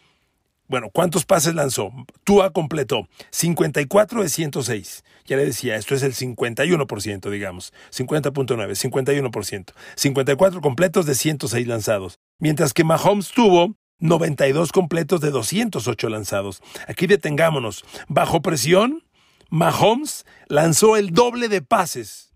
bueno, 0.69 0.91
¿cuántos 0.93 1.25
pases 1.25 1.55
lanzó? 1.55 1.93
Tua 2.25 2.51
completó 2.51 3.09
54 3.31 4.23
de 4.23 4.29
106. 4.29 5.05
Ya 5.25 5.37
le 5.37 5.47
decía, 5.47 5.77
esto 5.77 5.95
es 5.95 6.03
el 6.03 6.15
51%, 6.15 7.31
digamos. 7.31 7.73
50.9, 7.91 9.31
51%. 9.31 9.73
54 9.97 10.61
completos 10.61 11.07
de 11.07 11.15
106 11.15 11.67
lanzados. 11.67 12.19
Mientras 12.39 12.75
que 12.75 12.85
Mahomes 12.85 13.31
tuvo 13.31 13.77
92 13.99 14.73
completos 14.73 15.21
de 15.21 15.31
208 15.31 16.09
lanzados. 16.09 16.61
Aquí 16.89 17.07
detengámonos. 17.07 17.85
Bajo 18.09 18.43
presión, 18.43 19.05
Mahomes 19.49 20.27
lanzó 20.49 20.97
el 20.97 21.13
doble 21.13 21.49
de 21.49 21.63
pases 21.63 22.32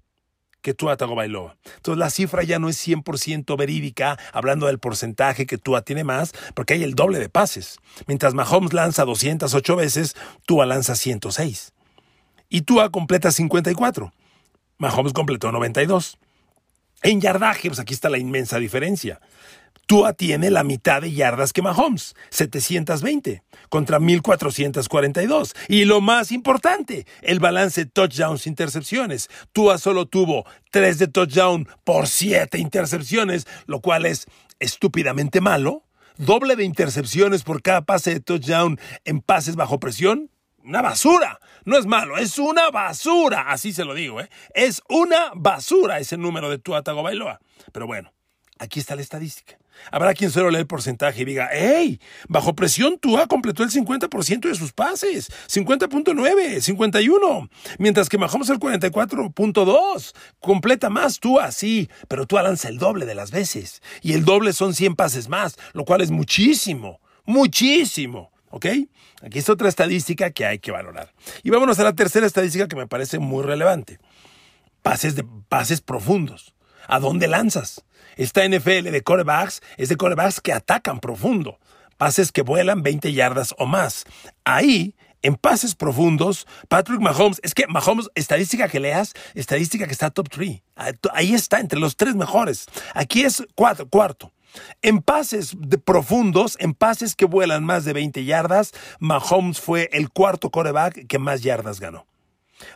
que 0.66 0.74
Tua 0.74 0.96
Tagovailoa. 0.96 1.56
Entonces 1.76 1.96
la 1.96 2.10
cifra 2.10 2.42
ya 2.42 2.58
no 2.58 2.68
es 2.68 2.76
100% 2.84 3.56
verídica, 3.56 4.18
hablando 4.32 4.66
del 4.66 4.80
porcentaje 4.80 5.46
que 5.46 5.58
Tua 5.58 5.82
tiene 5.82 6.02
más, 6.02 6.32
porque 6.56 6.74
hay 6.74 6.82
el 6.82 6.96
doble 6.96 7.20
de 7.20 7.28
pases. 7.28 7.78
Mientras 8.08 8.34
Mahomes 8.34 8.72
lanza 8.72 9.04
208 9.04 9.76
veces, 9.76 10.16
Tua 10.44 10.66
lanza 10.66 10.96
106. 10.96 11.72
Y 12.48 12.62
Tua 12.62 12.90
completa 12.90 13.30
54. 13.30 14.12
Mahomes 14.78 15.12
completó 15.12 15.52
92. 15.52 16.18
En 17.02 17.20
yardaje, 17.20 17.68
pues 17.68 17.78
aquí 17.78 17.94
está 17.94 18.08
la 18.08 18.18
inmensa 18.18 18.58
diferencia. 18.58 19.20
Tua 19.86 20.14
tiene 20.14 20.50
la 20.50 20.64
mitad 20.64 21.00
de 21.00 21.12
yardas 21.12 21.52
que 21.52 21.62
Mahomes, 21.62 22.16
720 22.30 23.44
contra 23.68 24.00
1442. 24.00 25.54
Y 25.68 25.84
lo 25.84 26.00
más 26.00 26.32
importante, 26.32 27.06
el 27.22 27.38
balance 27.38 27.86
touchdowns 27.86 28.48
intercepciones. 28.48 29.30
Tua 29.52 29.78
solo 29.78 30.06
tuvo 30.06 30.44
3 30.72 30.98
de 30.98 31.06
touchdown 31.06 31.68
por 31.84 32.08
7 32.08 32.58
intercepciones, 32.58 33.46
lo 33.66 33.80
cual 33.80 34.06
es 34.06 34.26
estúpidamente 34.58 35.40
malo. 35.40 35.84
Doble 36.16 36.56
de 36.56 36.64
intercepciones 36.64 37.44
por 37.44 37.62
cada 37.62 37.82
pase 37.82 38.14
de 38.14 38.20
touchdown 38.20 38.80
en 39.04 39.20
pases 39.20 39.54
bajo 39.54 39.78
presión. 39.78 40.30
Una 40.64 40.82
basura. 40.82 41.38
No 41.64 41.78
es 41.78 41.86
malo, 41.86 42.16
es 42.16 42.38
una 42.38 42.70
basura. 42.70 43.52
Así 43.52 43.72
se 43.72 43.84
lo 43.84 43.94
digo, 43.94 44.20
¿eh? 44.20 44.28
Es 44.52 44.82
una 44.88 45.30
basura 45.36 46.00
ese 46.00 46.16
número 46.16 46.50
de 46.50 46.58
Tua 46.58 46.82
Tagovailoa. 46.82 47.38
Pero 47.72 47.86
bueno, 47.86 48.15
aquí 48.58 48.80
está 48.80 48.96
la 48.96 49.02
estadística. 49.02 49.58
Habrá 49.90 50.14
quien 50.14 50.30
solo 50.30 50.50
lee 50.50 50.58
el 50.58 50.66
porcentaje 50.66 51.22
y 51.22 51.24
diga, 51.24 51.48
¡Ey! 51.52 52.00
Bajo 52.28 52.54
presión 52.54 52.98
Tua 52.98 53.26
completó 53.26 53.62
el 53.62 53.70
50% 53.70 54.48
de 54.48 54.54
sus 54.54 54.72
pases. 54.72 55.30
50.9, 55.48 56.60
51. 56.60 57.50
Mientras 57.78 58.08
que 58.08 58.18
Mahomes 58.18 58.48
el 58.48 58.58
44.2. 58.58 60.14
Completa 60.40 60.90
más 60.90 61.20
Tua, 61.20 61.52
sí, 61.52 61.90
pero 62.08 62.26
Tua 62.26 62.42
lanza 62.42 62.68
el 62.68 62.78
doble 62.78 63.06
de 63.06 63.14
las 63.14 63.30
veces. 63.30 63.82
Y 64.02 64.14
el 64.14 64.24
doble 64.24 64.52
son 64.52 64.74
100 64.74 64.96
pases 64.96 65.28
más, 65.28 65.56
lo 65.72 65.84
cual 65.84 66.00
es 66.00 66.10
muchísimo, 66.10 67.00
muchísimo. 67.24 68.32
¿Ok? 68.50 68.66
Aquí 69.22 69.38
está 69.38 69.52
otra 69.52 69.68
estadística 69.68 70.30
que 70.30 70.46
hay 70.46 70.58
que 70.60 70.70
valorar. 70.70 71.12
Y 71.42 71.50
vámonos 71.50 71.78
a 71.78 71.84
la 71.84 71.94
tercera 71.94 72.26
estadística 72.26 72.68
que 72.68 72.76
me 72.76 72.86
parece 72.86 73.18
muy 73.18 73.44
relevante. 73.44 73.98
Pases, 74.82 75.14
de, 75.14 75.26
pases 75.48 75.80
profundos. 75.80 76.54
¿A 76.88 77.00
dónde 77.00 77.26
lanzas? 77.26 77.84
Esta 78.16 78.48
NFL 78.48 78.90
de 78.90 79.02
corebacks 79.02 79.60
es 79.76 79.90
de 79.90 79.96
corebacks 79.96 80.40
que 80.40 80.54
atacan 80.54 81.00
profundo. 81.00 81.58
Pases 81.98 82.32
que 82.32 82.40
vuelan 82.40 82.82
20 82.82 83.12
yardas 83.12 83.54
o 83.58 83.66
más. 83.66 84.04
Ahí, 84.42 84.94
en 85.20 85.34
pases 85.34 85.74
profundos, 85.74 86.46
Patrick 86.68 87.00
Mahomes, 87.00 87.40
es 87.42 87.52
que 87.52 87.66
Mahomes, 87.66 88.08
estadística 88.14 88.68
que 88.68 88.80
leas, 88.80 89.12
estadística 89.34 89.86
que 89.86 89.92
está 89.92 90.10
top 90.10 90.30
3. 90.30 90.62
Ahí 91.12 91.34
está, 91.34 91.60
entre 91.60 91.78
los 91.78 91.96
tres 91.96 92.14
mejores. 92.14 92.66
Aquí 92.94 93.22
es 93.22 93.46
cuarto. 93.54 94.32
En 94.80 95.02
pases 95.02 95.54
de 95.58 95.76
profundos, 95.76 96.56
en 96.58 96.72
pases 96.72 97.16
que 97.16 97.26
vuelan 97.26 97.64
más 97.64 97.84
de 97.84 97.92
20 97.92 98.24
yardas, 98.24 98.72
Mahomes 98.98 99.60
fue 99.60 99.90
el 99.92 100.08
cuarto 100.08 100.50
coreback 100.50 101.06
que 101.06 101.18
más 101.18 101.42
yardas 101.42 101.80
ganó. 101.80 102.06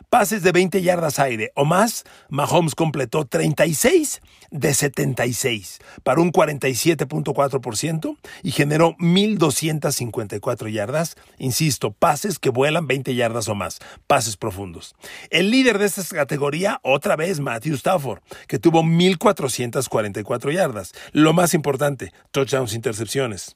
Pases 0.09 0.43
de 0.43 0.51
20 0.51 0.81
yardas 0.81 1.19
aire 1.19 1.51
o 1.55 1.65
más, 1.65 2.03
Mahomes 2.29 2.75
completó 2.75 3.25
36 3.25 4.21
de 4.51 4.73
76 4.73 5.79
para 6.03 6.21
un 6.21 6.31
47.4% 6.31 8.17
y 8.43 8.51
generó 8.51 8.95
1.254 8.97 10.71
yardas. 10.71 11.15
Insisto, 11.37 11.91
pases 11.91 12.39
que 12.39 12.49
vuelan 12.49 12.87
20 12.87 13.15
yardas 13.15 13.47
o 13.47 13.55
más, 13.55 13.79
pases 14.07 14.37
profundos. 14.37 14.95
El 15.29 15.51
líder 15.51 15.79
de 15.79 15.85
esta 15.85 16.03
categoría, 16.03 16.79
otra 16.83 17.15
vez, 17.15 17.39
Matthew 17.39 17.75
Stafford, 17.75 18.21
que 18.47 18.59
tuvo 18.59 18.83
1.444 18.83 20.53
yardas. 20.53 20.93
Lo 21.11 21.33
más 21.33 21.53
importante, 21.53 22.13
touchdowns, 22.31 22.73
intercepciones. 22.73 23.55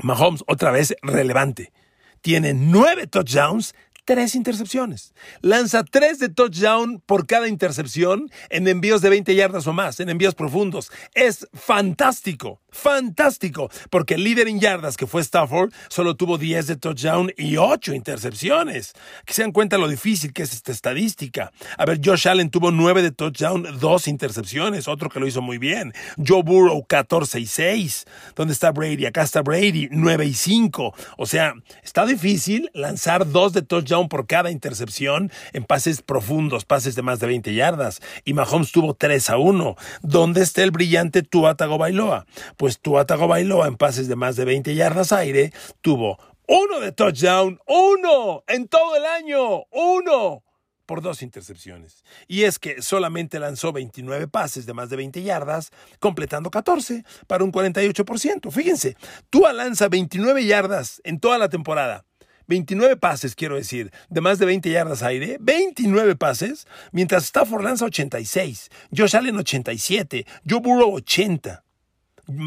Mahomes, 0.00 0.44
otra 0.46 0.70
vez, 0.70 0.94
relevante. 1.02 1.72
Tiene 2.20 2.52
nueve 2.52 3.06
touchdowns, 3.06 3.74
tres 4.08 4.34
intercepciones. 4.34 5.12
Lanza 5.42 5.84
tres 5.84 6.18
de 6.18 6.30
touchdown 6.30 7.02
por 7.04 7.26
cada 7.26 7.46
intercepción 7.46 8.30
en 8.48 8.66
envíos 8.66 9.02
de 9.02 9.10
20 9.10 9.34
yardas 9.34 9.66
o 9.66 9.74
más, 9.74 10.00
en 10.00 10.08
envíos 10.08 10.34
profundos. 10.34 10.90
Es 11.12 11.46
fantástico, 11.52 12.62
fantástico, 12.70 13.70
porque 13.90 14.14
el 14.14 14.24
líder 14.24 14.48
en 14.48 14.60
yardas, 14.60 14.96
que 14.96 15.06
fue 15.06 15.20
Stafford, 15.20 15.74
solo 15.90 16.16
tuvo 16.16 16.38
10 16.38 16.68
de 16.68 16.76
touchdown 16.76 17.34
y 17.36 17.58
8 17.58 17.92
intercepciones. 17.92 18.94
Que 19.26 19.34
se 19.34 19.42
dan 19.42 19.52
cuenta 19.52 19.76
lo 19.76 19.88
difícil 19.88 20.32
que 20.32 20.44
es 20.44 20.54
esta 20.54 20.72
estadística. 20.72 21.52
A 21.76 21.84
ver, 21.84 22.00
Josh 22.02 22.28
Allen 22.28 22.48
tuvo 22.48 22.70
9 22.70 23.02
de 23.02 23.10
touchdown, 23.10 23.78
2 23.78 24.08
intercepciones, 24.08 24.88
otro 24.88 25.10
que 25.10 25.20
lo 25.20 25.26
hizo 25.26 25.42
muy 25.42 25.58
bien. 25.58 25.92
Joe 26.16 26.42
Burrow 26.42 26.82
14 26.82 27.40
y 27.40 27.46
6. 27.46 28.06
¿Dónde 28.34 28.54
está 28.54 28.70
Brady? 28.70 29.04
Acá 29.04 29.20
está 29.20 29.42
Brady 29.42 29.88
9 29.90 30.24
y 30.24 30.32
5. 30.32 30.94
O 31.18 31.26
sea, 31.26 31.52
está 31.82 32.06
difícil 32.06 32.70
lanzar 32.72 33.30
2 33.30 33.52
de 33.52 33.60
touchdown 33.60 33.97
por 34.06 34.28
cada 34.28 34.52
intercepción 34.52 35.32
en 35.52 35.64
pases 35.64 36.02
profundos, 36.02 36.64
pases 36.64 36.94
de 36.94 37.02
más 37.02 37.18
de 37.18 37.26
20 37.26 37.54
yardas. 37.54 38.00
Y 38.24 38.34
Mahomes 38.34 38.70
tuvo 38.70 38.94
3 38.94 39.30
a 39.30 39.38
1. 39.38 39.76
¿Dónde 40.02 40.42
está 40.42 40.62
el 40.62 40.70
brillante 40.70 41.22
Tua 41.22 41.56
Tagovailoa? 41.56 42.26
Pues 42.56 42.78
Tua 42.78 43.06
Tagovailoa 43.06 43.66
en 43.66 43.76
pases 43.76 44.06
de 44.06 44.14
más 44.14 44.36
de 44.36 44.44
20 44.44 44.74
yardas 44.76 45.10
aire 45.12 45.52
tuvo 45.80 46.18
uno 46.46 46.80
de 46.80 46.92
touchdown, 46.92 47.60
uno 47.66 48.44
en 48.46 48.68
todo 48.68 48.96
el 48.96 49.04
año, 49.04 49.64
uno 49.70 50.42
por 50.86 51.02
dos 51.02 51.20
intercepciones. 51.20 52.02
Y 52.26 52.44
es 52.44 52.58
que 52.58 52.80
solamente 52.80 53.38
lanzó 53.38 53.72
29 53.72 54.26
pases 54.26 54.64
de 54.64 54.72
más 54.72 54.88
de 54.88 54.96
20 54.96 55.22
yardas, 55.22 55.70
completando 56.00 56.50
14 56.50 57.04
para 57.26 57.44
un 57.44 57.52
48%. 57.52 58.50
Fíjense, 58.50 58.96
Tua 59.28 59.52
lanza 59.52 59.88
29 59.88 60.46
yardas 60.46 61.02
en 61.04 61.20
toda 61.20 61.36
la 61.36 61.50
temporada. 61.50 62.06
29 62.48 62.96
pases, 62.96 63.34
quiero 63.34 63.56
decir, 63.56 63.92
de 64.08 64.20
más 64.20 64.38
de 64.38 64.46
20 64.46 64.70
yardas 64.70 65.02
aire, 65.02 65.36
29 65.40 66.16
pases, 66.16 66.66
mientras 66.92 67.24
Stafford 67.24 67.62
lanza 67.62 67.84
86, 67.84 68.70
Josh 68.94 69.16
Allen 69.16 69.36
87, 69.36 70.26
Joe 70.48 70.60
Burrow 70.60 70.94
80. 70.94 71.62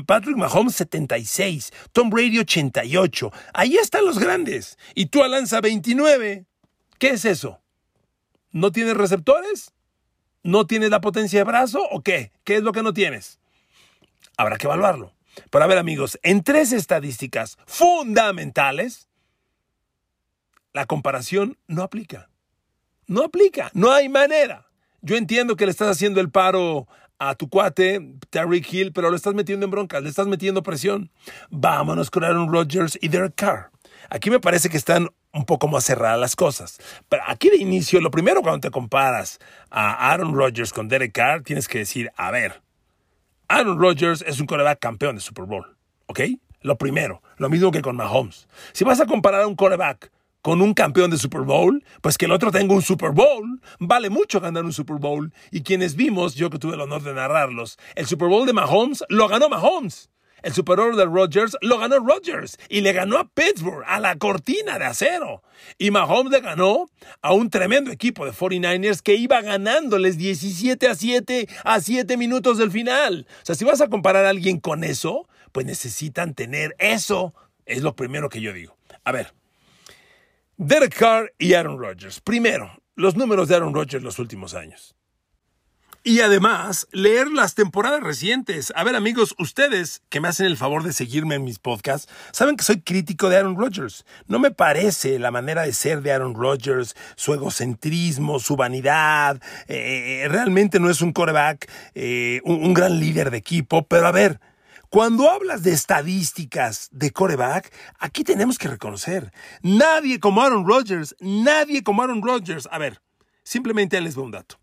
Patrick 0.06 0.38
Mahomes 0.38 0.76
76, 0.76 1.72
Tom 1.92 2.10
Brady 2.10 2.40
88. 2.40 3.32
Ahí 3.54 3.78
están 3.78 4.06
los 4.06 4.20
grandes. 4.20 4.78
Y 4.94 5.08
tú 5.08 5.24
lanza 5.24 5.60
29. 5.60 6.46
¿Qué 7.00 7.10
es 7.10 7.26
eso? 7.26 7.62
¿No 8.52 8.72
tienes 8.72 8.96
receptores? 8.96 9.74
¿No 10.44 10.68
tienes 10.68 10.92
la 10.92 11.02
potencia 11.02 11.40
de 11.40 11.46
brazo 11.46 11.84
o 11.90 12.02
qué? 12.02 12.32
¿Qué 12.44 12.58
es 12.58 12.64
lo 12.64 12.74
que 12.74 12.84
no 12.84 12.94
tienes? 12.94 13.40
Habrá 14.38 14.58
que 14.58 14.68
evaluarlo. 14.68 15.16
Pero 15.50 15.64
a 15.64 15.68
ver 15.68 15.78
amigos, 15.78 16.20
en 16.22 16.44
tres 16.44 16.74
estadísticas 16.74 17.58
fundamentales, 17.66 19.08
la 20.74 20.86
comparación 20.86 21.58
no 21.68 21.84
aplica. 21.84 22.30
No 23.08 23.24
aplica, 23.24 23.72
no 23.74 23.92
hay 23.92 24.10
manera. 24.10 24.68
Yo 25.02 25.16
entiendo 25.16 25.56
que 25.56 25.66
le 25.66 25.72
estás 25.72 25.90
haciendo 25.90 26.22
el 26.22 26.30
paro 26.30 26.88
a 27.20 27.36
tu 27.36 27.50
cuate, 27.50 28.16
Terry 28.30 28.66
Hill, 28.68 28.94
pero 28.94 29.10
lo 29.10 29.16
estás 29.16 29.34
metiendo 29.34 29.66
en 29.66 29.72
broncas, 29.72 30.02
le 30.02 30.10
estás 30.10 30.28
metiendo 30.28 30.64
presión. 30.64 31.12
Vámonos 31.50 32.10
con 32.10 32.24
Aaron 32.24 32.52
Rodgers 32.52 32.98
y 33.02 33.10
Derek 33.10 33.36
Carr. 33.36 33.72
Aquí 34.10 34.30
me 34.30 34.40
parece 34.40 34.70
que 34.70 34.78
están 34.78 35.10
un 35.34 35.46
poco 35.46 35.68
más 35.68 35.86
cerradas 35.86 36.20
las 36.20 36.36
cosas. 36.36 36.80
Pero 37.10 37.24
aquí 37.28 37.50
de 37.50 37.58
inicio, 37.58 38.02
lo 38.02 38.12
primero 38.12 38.42
cuando 38.42 38.62
te 38.62 38.72
comparas 38.72 39.40
a 39.70 40.12
Aaron 40.12 40.34
Rodgers 40.34 40.74
con 40.74 40.88
Derek 40.88 41.12
Carr, 41.12 41.44
tienes 41.44 41.68
que 41.68 41.80
decir, 41.80 42.12
a 42.16 42.32
ver, 42.32 42.62
Aaron 43.48 43.80
Rodgers 43.80 44.24
es 44.26 44.40
un 44.40 44.48
coreback 44.48 44.80
campeón 44.80 45.16
de 45.16 45.22
Super 45.22 45.46
Bowl, 45.46 45.78
¿ok? 46.08 46.22
Lo 46.62 46.78
primero, 46.78 47.22
lo 47.38 47.50
mismo 47.50 47.72
que 47.72 47.82
con 47.82 47.96
Mahomes. 47.96 48.48
Si 48.72 48.84
vas 48.84 49.00
a 49.00 49.06
comparar 49.06 49.42
a 49.42 49.48
un 49.48 49.56
coreback 49.56 50.12
con 50.42 50.62
un 50.62 50.74
campeón 50.74 51.12
de 51.12 51.18
Super 51.18 51.42
Bowl, 51.42 51.84
pues 52.02 52.18
que 52.18 52.26
el 52.26 52.32
otro 52.32 52.52
tenga 52.52 52.74
un 52.74 52.82
Super 52.82 53.12
Bowl. 53.12 53.62
Vale 53.80 54.10
mucho 54.10 54.40
ganar 54.40 54.66
un 54.66 54.74
Super 54.74 54.98
Bowl. 54.98 55.34
Y 55.52 55.62
quienes 55.62 55.96
vimos, 55.96 56.36
yo 56.36 56.50
que 56.50 56.60
tuve 56.60 56.76
el 56.76 56.82
honor 56.82 57.04
de 57.04 57.14
narrarlos, 57.14 57.78
el 57.96 58.08
Super 58.08 58.28
Bowl 58.28 58.46
de 58.46 58.54
Mahomes 58.54 59.04
lo 59.10 59.28
ganó 59.28 59.50
Mahomes. 59.50 60.10
El 60.42 60.54
Super 60.54 60.78
Bowl 60.78 60.98
de 60.98 61.06
Rodgers 61.06 61.56
lo 61.62 61.78
ganó 61.78 62.00
Rodgers 62.00 62.58
y 62.68 62.82
le 62.82 62.94
ganó 62.94 63.20
a 63.20 63.30
Pittsburgh, 63.30 63.84
a 63.86 64.00
la 64.00 64.16
cortina 64.16 64.80
de 64.80 64.86
acero. 64.86 65.44
Y 65.78 65.92
Mahomes 65.92 66.32
le 66.32 66.42
ganó 66.42 66.88
a 67.22 67.34
un 67.34 67.52
tremendo 67.52 67.92
equipo 67.92 68.26
de 68.26 68.32
49ers 68.32 69.02
que 69.02 69.14
iba 69.16 69.42
ganándoles 69.42 70.18
17 70.18 70.88
a 70.88 70.96
7 70.96 71.48
a 71.64 71.80
7 71.80 72.18
minutos 72.18 72.58
del 72.58 72.72
final. 72.72 73.28
O 73.30 73.46
sea, 73.46 73.54
si 73.54 73.66
vas 73.66 73.82
a 73.82 73.90
comparar 73.90 74.26
a 74.26 74.30
alguien 74.30 74.60
con 74.60 74.84
eso, 74.84 75.28
pues 75.52 75.68
necesitan 75.68 76.34
tener 76.34 76.76
eso. 76.80 77.36
Es 77.68 77.84
lo 77.84 77.96
primero 77.96 78.30
que 78.30 78.42
yo 78.42 78.52
digo. 78.52 78.76
A 79.04 79.12
ver, 79.12 79.34
Derek 80.64 80.96
Carr 80.96 81.34
y 81.40 81.56
Aaron 81.56 81.80
Rodgers. 81.80 82.22
Primero, 82.22 82.72
los 82.96 83.16
números 83.16 83.48
de 83.48 83.56
Aaron 83.56 83.74
Rodgers 83.74 84.04
los 84.04 84.20
últimos 84.20 84.54
años. 84.54 84.96
Y 86.04 86.20
además, 86.20 86.88
leer 86.92 87.32
las 87.32 87.56
temporadas 87.56 88.04
recientes. 88.04 88.72
A 88.76 88.84
ver, 88.84 88.96
amigos, 88.96 89.34
ustedes 89.40 90.04
que 90.10 90.20
me 90.20 90.28
hacen 90.28 90.46
el 90.46 90.58
favor 90.58 90.84
de 90.84 90.94
seguirme 90.94 91.34
en 91.34 91.44
mis 91.44 91.58
podcasts, 91.58 92.14
saben 92.32 92.58
que 92.58 92.64
soy 92.64 92.82
crítico 92.82 93.28
de 93.28 93.38
Aaron 93.38 93.58
Rodgers. 93.58 94.06
No 94.28 94.38
me 94.38 94.52
parece 94.52 95.18
la 95.18 95.32
manera 95.32 95.64
de 95.64 95.74
ser 95.74 96.04
de 96.04 96.12
Aaron 96.12 96.36
Rodgers, 96.36 96.96
su 97.16 97.34
egocentrismo, 97.34 98.40
su 98.40 98.56
vanidad. 98.56 99.42
Eh, 99.68 100.28
realmente 100.30 100.80
no 100.80 100.92
es 100.92 101.02
un 101.02 101.12
coreback, 101.12 101.72
eh, 101.96 102.40
un 102.44 102.76
gran 102.76 103.00
líder 103.00 103.32
de 103.32 103.38
equipo, 103.38 103.88
pero 103.88 104.06
a 104.06 104.12
ver, 104.12 104.40
cuando 104.92 105.30
hablas 105.30 105.64
de 105.64 105.72
estadísticas 105.72 106.90
de 106.92 107.12
coreback, 107.12 107.74
aquí 107.98 108.26
tenemos 108.26 108.58
que 108.58 108.68
reconocer, 108.68 109.32
nadie 109.62 110.20
como 110.20 110.42
Aaron 110.42 110.68
Rodgers, 110.68 111.16
nadie 111.22 111.82
como 111.82 112.04
Aaron 112.04 112.22
Rodgers. 112.22 112.68
A 112.70 112.78
ver, 112.78 113.02
simplemente 113.42 114.02
les 114.02 114.16
doy 114.16 114.26
un 114.26 114.32
dato. 114.32 114.60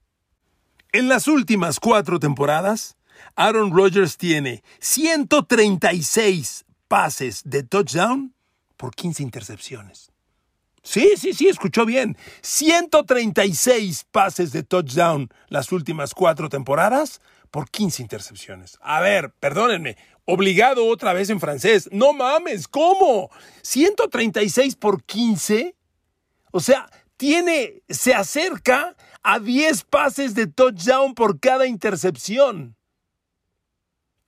En 0.92 1.08
las 1.08 1.28
últimas 1.28 1.80
cuatro 1.80 2.20
temporadas, 2.20 2.98
Aaron 3.36 3.74
Rodgers 3.74 4.18
tiene 4.18 4.62
136 4.80 6.66
pases 6.88 7.40
de 7.46 7.62
touchdown 7.62 8.34
por 8.76 8.94
15 8.94 9.22
intercepciones. 9.22 10.12
Sí, 10.82 11.14
sí, 11.16 11.32
sí, 11.32 11.48
escuchó 11.48 11.86
bien. 11.86 12.18
136 12.42 14.04
pases 14.10 14.52
de 14.52 14.62
touchdown 14.62 15.30
las 15.48 15.72
últimas 15.72 16.12
cuatro 16.12 16.50
temporadas 16.50 17.22
por 17.50 17.70
15 17.70 18.02
intercepciones. 18.02 18.78
A 18.80 19.00
ver, 19.00 19.32
perdónenme, 19.40 19.96
obligado 20.24 20.86
otra 20.86 21.12
vez 21.12 21.30
en 21.30 21.40
francés. 21.40 21.88
No 21.92 22.12
mames, 22.12 22.68
¿cómo? 22.68 23.30
136 23.62 24.76
por 24.76 25.02
15. 25.04 25.74
O 26.52 26.60
sea, 26.60 26.88
tiene, 27.16 27.82
se 27.88 28.14
acerca 28.14 28.96
a 29.22 29.40
10 29.40 29.84
pases 29.84 30.34
de 30.34 30.46
touchdown 30.46 31.14
por 31.14 31.40
cada 31.40 31.66
intercepción. 31.66 32.77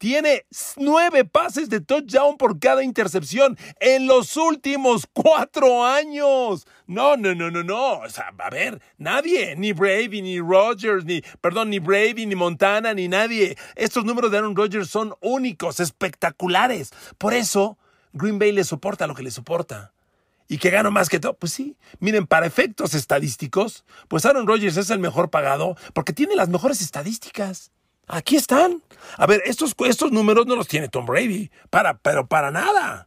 Tiene 0.01 0.47
nueve 0.79 1.27
pases 1.27 1.69
de 1.69 1.83
touchdown 1.83 2.39
por 2.39 2.59
cada 2.59 2.83
intercepción 2.83 3.59
en 3.81 4.07
los 4.07 4.35
últimos 4.39 5.07
cuatro 5.13 5.85
años. 5.85 6.67
No, 6.87 7.19
no, 7.19 7.35
no, 7.35 7.51
no, 7.51 7.63
no. 7.63 7.99
O 7.99 8.09
sea, 8.09 8.33
a 8.39 8.49
ver, 8.49 8.81
nadie, 8.97 9.57
ni 9.57 9.75
Brady, 9.75 10.23
ni 10.23 10.41
Rodgers, 10.41 11.05
ni, 11.05 11.21
perdón, 11.43 11.69
ni 11.69 11.81
Brady, 11.81 12.25
ni 12.25 12.35
Montana, 12.35 12.95
ni 12.95 13.09
nadie. 13.09 13.59
Estos 13.77 14.07
números 14.07 14.31
de 14.31 14.39
Aaron 14.39 14.57
Rodgers 14.57 14.89
son 14.89 15.15
únicos, 15.21 15.81
espectaculares. 15.81 16.93
Por 17.19 17.35
eso, 17.35 17.77
Green 18.15 18.39
Bay 18.39 18.53
le 18.53 18.65
soporta 18.65 19.07
lo 19.07 19.15
que 19.15 19.23
le 19.23 19.31
soporta 19.31 19.93
y 20.49 20.57
que 20.57 20.71
gano 20.71 20.91
más 20.91 21.11
que 21.11 21.21
todo. 21.21 21.35
Pues 21.35 21.53
sí, 21.53 21.77
miren, 21.99 22.27
para 22.27 22.47
efectos 22.47 22.95
estadísticos, 22.95 23.85
pues 24.09 24.25
Aaron 24.25 24.47
Rodgers 24.47 24.79
es 24.79 24.89
el 24.89 24.99
mejor 24.99 25.29
pagado 25.29 25.77
porque 25.93 26.15
tiene 26.15 26.37
las 26.37 26.49
mejores 26.49 26.81
estadísticas. 26.81 27.71
Aquí 28.11 28.37
están. 28.37 28.83
A 29.17 29.27
ver, 29.27 29.43
estos, 29.45 29.75
estos 29.87 30.11
números 30.11 30.47
no 30.47 30.57
los 30.57 30.67
tiene 30.67 30.89
Tom 30.89 31.07
Brady. 31.07 31.51
Para, 31.71 31.99
pero 31.99 32.27
para 32.27 32.51
nada. 32.51 33.07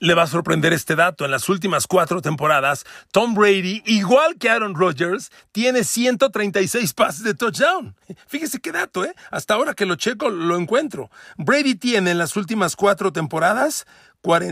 Le 0.00 0.12
va 0.12 0.24
a 0.24 0.26
sorprender 0.26 0.74
este 0.74 0.96
dato. 0.96 1.24
En 1.24 1.30
las 1.30 1.48
últimas 1.48 1.86
cuatro 1.86 2.20
temporadas, 2.20 2.84
Tom 3.10 3.34
Brady, 3.34 3.82
igual 3.86 4.36
que 4.36 4.50
Aaron 4.50 4.74
Rodgers, 4.74 5.30
tiene 5.50 5.82
136 5.82 6.92
pases 6.92 7.24
de 7.24 7.32
touchdown. 7.32 7.96
Fíjese 8.26 8.60
qué 8.60 8.70
dato, 8.70 9.02
¿eh? 9.02 9.14
Hasta 9.30 9.54
ahora 9.54 9.72
que 9.72 9.86
lo 9.86 9.96
checo, 9.96 10.28
lo 10.28 10.56
encuentro. 10.56 11.10
Brady 11.38 11.74
tiene 11.74 12.10
en 12.10 12.18
las 12.18 12.36
últimas 12.36 12.76
cuatro 12.76 13.12
temporadas 13.12 13.86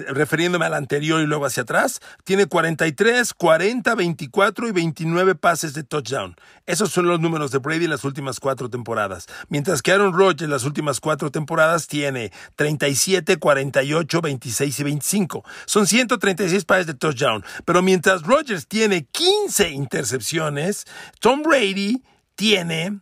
refiriéndome 0.08 0.66
al 0.66 0.74
anterior 0.74 1.20
y 1.20 1.26
luego 1.26 1.46
hacia 1.46 1.62
atrás, 1.62 2.00
tiene 2.24 2.46
43, 2.46 3.32
40, 3.35 3.94
24 3.94 4.68
y 4.68 4.72
29 4.72 5.35
pases 5.35 5.74
de 5.74 5.82
touchdown. 5.82 6.37
Esos 6.66 6.90
son 6.90 7.06
los 7.06 7.20
números 7.20 7.50
de 7.50 7.58
Brady 7.58 7.85
en 7.85 7.90
las 7.90 8.04
últimas 8.04 8.38
cuatro 8.38 8.68
temporadas. 8.68 9.26
Mientras 9.48 9.82
que 9.82 9.92
Aaron 9.92 10.12
Rodgers 10.12 10.42
en 10.42 10.50
las 10.50 10.64
últimas 10.64 11.00
cuatro 11.00 11.30
temporadas 11.30 11.87
tiene 11.87 12.32
37, 12.56 13.38
48, 13.38 14.20
26 14.20 14.80
y 14.80 14.82
25. 14.82 15.44
Son 15.66 15.87
136 15.87 16.64
pases 16.64 16.87
de 16.87 16.94
touchdown. 16.94 17.44
Pero 17.64 17.82
mientras 17.82 18.22
Rodgers 18.22 18.66
tiene 18.66 19.06
15 19.11 19.70
intercepciones, 19.70 20.85
Tom 21.20 21.42
Brady 21.42 22.02
tiene 22.35 23.00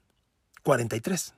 43. 0.62 1.34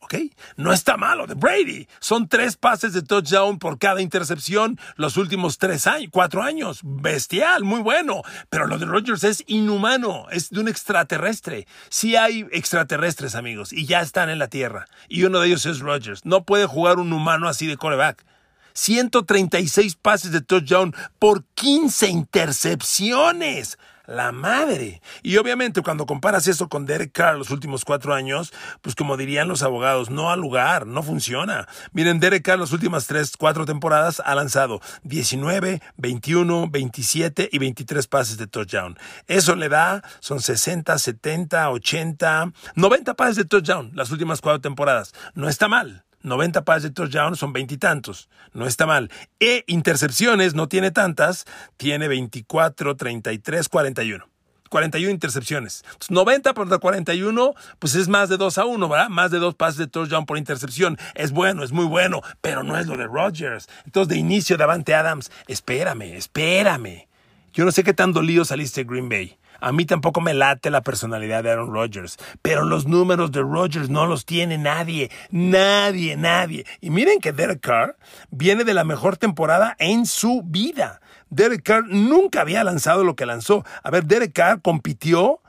¿Ok? 0.00 0.14
No 0.56 0.72
está 0.72 0.96
malo 0.96 1.26
de 1.26 1.34
Brady. 1.34 1.88
Son 2.00 2.28
tres 2.28 2.56
pases 2.56 2.92
de 2.92 3.02
touchdown 3.02 3.58
por 3.58 3.78
cada 3.78 4.00
intercepción 4.00 4.78
los 4.96 5.16
últimos 5.16 5.58
tres 5.58 5.86
años, 5.86 6.10
cuatro 6.10 6.42
años. 6.42 6.80
Bestial, 6.82 7.64
muy 7.64 7.80
bueno. 7.80 8.22
Pero 8.48 8.66
lo 8.66 8.78
de 8.78 8.86
Rodgers 8.86 9.24
es 9.24 9.44
inhumano, 9.46 10.26
es 10.30 10.50
de 10.50 10.60
un 10.60 10.68
extraterrestre. 10.68 11.66
Sí 11.88 12.16
hay 12.16 12.46
extraterrestres, 12.52 13.34
amigos, 13.34 13.72
y 13.72 13.86
ya 13.86 14.00
están 14.00 14.30
en 14.30 14.38
la 14.38 14.48
Tierra. 14.48 14.86
Y 15.08 15.24
uno 15.24 15.40
de 15.40 15.48
ellos 15.48 15.66
es 15.66 15.80
Rodgers. 15.80 16.24
No 16.24 16.44
puede 16.44 16.66
jugar 16.66 16.98
un 16.98 17.12
humano 17.12 17.48
así 17.48 17.66
de 17.66 17.76
coreback. 17.76 18.24
136 18.72 19.96
pases 19.96 20.32
de 20.32 20.40
touchdown 20.40 20.94
por 21.18 21.44
15 21.54 22.08
intercepciones. 22.08 23.78
La 24.10 24.32
madre. 24.32 25.00
Y 25.22 25.36
obviamente 25.36 25.82
cuando 25.82 26.04
comparas 26.04 26.48
eso 26.48 26.68
con 26.68 26.84
Derek 26.84 27.12
Carr 27.12 27.38
los 27.38 27.50
últimos 27.50 27.84
cuatro 27.84 28.12
años, 28.12 28.52
pues 28.82 28.96
como 28.96 29.16
dirían 29.16 29.46
los 29.46 29.62
abogados, 29.62 30.10
no 30.10 30.32
al 30.32 30.40
lugar, 30.40 30.84
no 30.84 31.04
funciona. 31.04 31.68
Miren, 31.92 32.18
Derek 32.18 32.44
Carr 32.44 32.58
las 32.58 32.72
últimas 32.72 33.06
tres, 33.06 33.36
cuatro 33.38 33.66
temporadas 33.66 34.20
ha 34.26 34.34
lanzado 34.34 34.80
19, 35.04 35.80
21, 35.96 36.68
27 36.68 37.50
y 37.52 37.58
23 37.58 38.08
pases 38.08 38.36
de 38.36 38.48
touchdown. 38.48 38.98
Eso 39.28 39.54
le 39.54 39.68
da, 39.68 40.02
son 40.18 40.40
60, 40.40 40.98
70, 40.98 41.70
80, 41.70 42.52
90 42.74 43.14
pases 43.14 43.36
de 43.36 43.44
touchdown 43.44 43.92
las 43.94 44.10
últimas 44.10 44.40
cuatro 44.40 44.60
temporadas. 44.60 45.14
No 45.34 45.48
está 45.48 45.68
mal. 45.68 46.04
90 46.22 46.64
pases 46.64 46.82
de 46.84 46.90
touchdown 46.90 47.36
son 47.36 47.52
veintitantos. 47.52 48.28
No 48.52 48.66
está 48.66 48.86
mal. 48.86 49.10
E 49.38 49.64
intercepciones 49.66 50.54
no 50.54 50.68
tiene 50.68 50.90
tantas, 50.90 51.46
tiene 51.76 52.08
24, 52.08 52.96
33, 52.96 53.68
41. 53.68 54.30
41 54.70 55.10
intercepciones. 55.10 55.84
90 56.08 56.54
por 56.54 56.80
41, 56.80 57.54
pues 57.78 57.94
es 57.96 58.08
más 58.08 58.28
de 58.28 58.36
2 58.36 58.56
a 58.56 58.64
1, 58.64 58.88
¿verdad? 58.88 59.08
Más 59.08 59.30
de 59.30 59.38
dos 59.38 59.54
pases 59.56 59.78
de 59.78 59.86
touchdown 59.88 60.24
por 60.24 60.38
intercepción. 60.38 60.96
Es 61.14 61.32
bueno, 61.32 61.64
es 61.64 61.72
muy 61.72 61.84
bueno, 61.84 62.22
pero 62.40 62.62
no 62.62 62.78
es 62.78 62.86
lo 62.86 62.96
de 62.96 63.06
Rodgers. 63.06 63.68
Entonces, 63.84 64.08
de 64.08 64.16
inicio, 64.16 64.56
Davante 64.56 64.94
Adams, 64.94 65.30
espérame, 65.48 66.14
espérame. 66.14 67.08
Yo 67.52 67.64
no 67.64 67.72
sé 67.72 67.82
qué 67.82 67.92
tan 67.92 68.12
dolido 68.12 68.44
saliste 68.44 68.84
Green 68.84 69.08
Bay. 69.08 69.36
A 69.60 69.72
mí 69.72 69.84
tampoco 69.84 70.20
me 70.20 70.34
late 70.34 70.70
la 70.70 70.82
personalidad 70.82 71.42
de 71.42 71.50
Aaron 71.50 71.72
Rodgers, 71.72 72.16
pero 72.42 72.64
los 72.64 72.86
números 72.86 73.32
de 73.32 73.40
Rodgers 73.42 73.90
no 73.90 74.06
los 74.06 74.24
tiene 74.24 74.58
nadie, 74.58 75.10
nadie, 75.30 76.16
nadie. 76.16 76.64
Y 76.80 76.90
miren 76.90 77.20
que 77.20 77.32
Derek 77.32 77.60
Carr 77.60 77.96
viene 78.30 78.64
de 78.64 78.74
la 78.74 78.84
mejor 78.84 79.16
temporada 79.16 79.76
en 79.78 80.06
su 80.06 80.42
vida. 80.44 81.00
Derek 81.30 81.62
Carr 81.62 81.84
nunca 81.88 82.40
había 82.40 82.64
lanzado 82.64 83.04
lo 83.04 83.16
que 83.16 83.26
lanzó. 83.26 83.64
A 83.82 83.90
ver, 83.90 84.04
Derek 84.04 84.32
Carr 84.32 84.60
compitió 84.62 85.40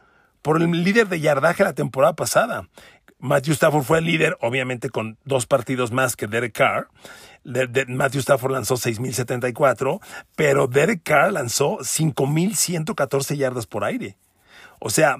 por 0.42 0.62
el 0.62 0.72
líder 0.84 1.08
de 1.08 1.20
yardaje 1.20 1.64
la 1.64 1.74
temporada 1.74 2.14
pasada. 2.14 2.68
Matthew 3.20 3.54
Stafford 3.54 3.84
fue 3.84 4.00
el 4.00 4.06
líder, 4.06 4.38
obviamente 4.42 4.90
con 4.90 5.18
dos 5.26 5.46
partidos 5.46 5.92
más 5.92 6.16
que 6.16 6.26
Derek 6.26 6.54
Carr. 6.54 6.88
Matthew 7.44 8.22
Stafford 8.22 8.52
lanzó 8.52 8.76
6.074, 8.76 10.00
pero 10.36 10.68
Derek 10.68 11.02
Carr 11.04 11.34
lanzó 11.34 11.80
5.114 11.80 13.36
yardas 13.36 13.66
por 13.66 13.84
aire. 13.84 14.18
O 14.80 14.90
sea, 14.90 15.18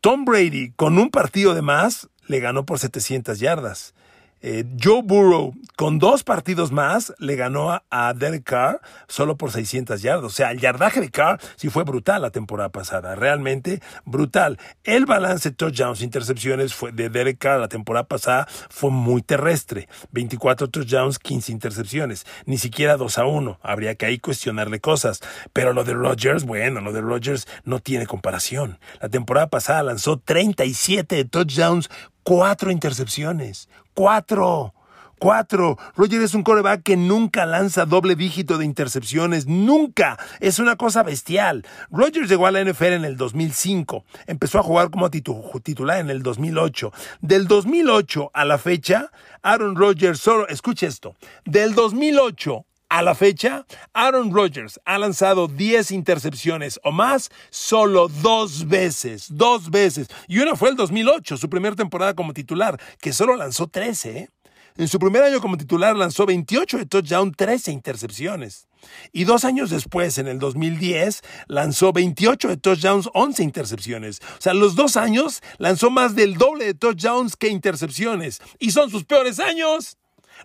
Tom 0.00 0.24
Brady 0.24 0.72
con 0.72 0.98
un 0.98 1.10
partido 1.10 1.54
de 1.54 1.62
más 1.62 2.08
le 2.26 2.40
ganó 2.40 2.64
por 2.64 2.78
700 2.78 3.38
yardas. 3.38 3.94
Eh, 4.42 4.64
Joe 4.82 5.02
Burrow, 5.02 5.52
con 5.76 5.98
dos 5.98 6.24
partidos 6.24 6.72
más, 6.72 7.12
le 7.18 7.36
ganó 7.36 7.82
a, 7.90 8.14
Derek 8.14 8.44
Carr 8.44 8.80
solo 9.06 9.36
por 9.36 9.52
600 9.52 10.00
yardas. 10.00 10.24
O 10.24 10.30
sea, 10.30 10.50
el 10.50 10.60
yardaje 10.60 11.00
de 11.00 11.10
Carr 11.10 11.40
sí 11.56 11.68
fue 11.68 11.84
brutal 11.84 12.22
la 12.22 12.30
temporada 12.30 12.70
pasada, 12.70 13.14
realmente 13.14 13.80
brutal. 14.04 14.58
El 14.84 15.06
balance 15.06 15.50
touchdowns, 15.50 16.00
intercepciones 16.00 16.74
fue 16.74 16.92
de 16.92 17.10
Derek 17.10 17.38
Carr 17.38 17.60
la 17.60 17.68
temporada 17.68 18.08
pasada 18.08 18.48
fue 18.68 18.90
muy 18.90 19.22
terrestre. 19.22 19.88
24 20.12 20.68
touchdowns, 20.68 21.18
15 21.18 21.52
intercepciones. 21.52 22.26
Ni 22.46 22.58
siquiera 22.58 22.96
2 22.96 23.18
a 23.18 23.24
1. 23.26 23.58
Habría 23.62 23.94
que 23.94 24.06
ahí 24.06 24.18
cuestionarle 24.18 24.80
cosas. 24.80 25.20
Pero 25.52 25.72
lo 25.72 25.84
de 25.84 25.94
Rodgers, 25.94 26.44
bueno, 26.44 26.80
lo 26.80 26.92
de 26.92 27.00
Rodgers 27.00 27.46
no 27.64 27.80
tiene 27.80 28.06
comparación. 28.06 28.78
La 29.00 29.08
temporada 29.08 29.48
pasada 29.48 29.82
lanzó 29.82 30.18
37 30.18 31.24
touchdowns, 31.26 31.90
cuatro 32.22 32.70
intercepciones. 32.70 33.68
Cuatro. 33.94 34.74
Cuatro. 35.18 35.76
Roger 35.96 36.22
es 36.22 36.32
un 36.32 36.42
coreback 36.42 36.82
que 36.82 36.96
nunca 36.96 37.44
lanza 37.44 37.84
doble 37.84 38.16
dígito 38.16 38.56
de 38.56 38.64
intercepciones. 38.64 39.46
Nunca. 39.46 40.18
Es 40.40 40.58
una 40.58 40.76
cosa 40.76 41.02
bestial. 41.02 41.66
Rogers 41.90 42.30
llegó 42.30 42.46
a 42.46 42.50
la 42.50 42.64
NFL 42.64 42.94
en 42.94 43.04
el 43.04 43.18
2005. 43.18 44.04
Empezó 44.26 44.58
a 44.58 44.62
jugar 44.62 44.90
como 44.90 45.10
titular 45.10 45.98
en 45.98 46.08
el 46.08 46.22
2008. 46.22 46.92
Del 47.20 47.46
2008 47.48 48.30
a 48.32 48.44
la 48.46 48.56
fecha, 48.56 49.10
Aaron 49.42 49.76
Rodgers 49.76 50.20
solo, 50.20 50.48
escuche 50.48 50.86
esto, 50.86 51.14
del 51.44 51.74
2008 51.74 52.64
a 52.90 53.02
la 53.02 53.14
fecha, 53.14 53.64
Aaron 53.94 54.34
Rodgers 54.34 54.80
ha 54.84 54.98
lanzado 54.98 55.46
10 55.46 55.92
intercepciones 55.92 56.78
o 56.82 56.90
más 56.90 57.30
solo 57.48 58.08
dos 58.08 58.66
veces, 58.66 59.28
dos 59.30 59.70
veces. 59.70 60.08
Y 60.26 60.40
una 60.40 60.56
fue 60.56 60.70
el 60.70 60.76
2008, 60.76 61.36
su 61.36 61.48
primera 61.48 61.76
temporada 61.76 62.14
como 62.14 62.34
titular, 62.34 62.78
que 63.00 63.12
solo 63.12 63.36
lanzó 63.36 63.68
13. 63.68 64.18
¿eh? 64.18 64.30
En 64.76 64.88
su 64.88 64.98
primer 64.98 65.22
año 65.22 65.40
como 65.40 65.56
titular 65.56 65.96
lanzó 65.96 66.26
28 66.26 66.78
de 66.78 66.86
touchdown, 66.86 67.32
13 67.32 67.70
intercepciones. 67.70 68.66
Y 69.12 69.24
dos 69.24 69.44
años 69.44 69.70
después, 69.70 70.18
en 70.18 70.26
el 70.26 70.40
2010, 70.40 71.20
lanzó 71.46 71.92
28 71.92 72.48
de 72.48 72.56
touchdowns, 72.56 73.08
11 73.14 73.42
intercepciones. 73.44 74.20
O 74.38 74.40
sea, 74.40 74.52
los 74.52 74.74
dos 74.74 74.96
años 74.96 75.42
lanzó 75.58 75.90
más 75.90 76.16
del 76.16 76.34
doble 76.34 76.64
de 76.64 76.74
touchdowns 76.74 77.36
que 77.36 77.48
intercepciones. 77.48 78.40
Y 78.58 78.72
son 78.72 78.90
sus 78.90 79.04
peores 79.04 79.38
años. 79.38 79.96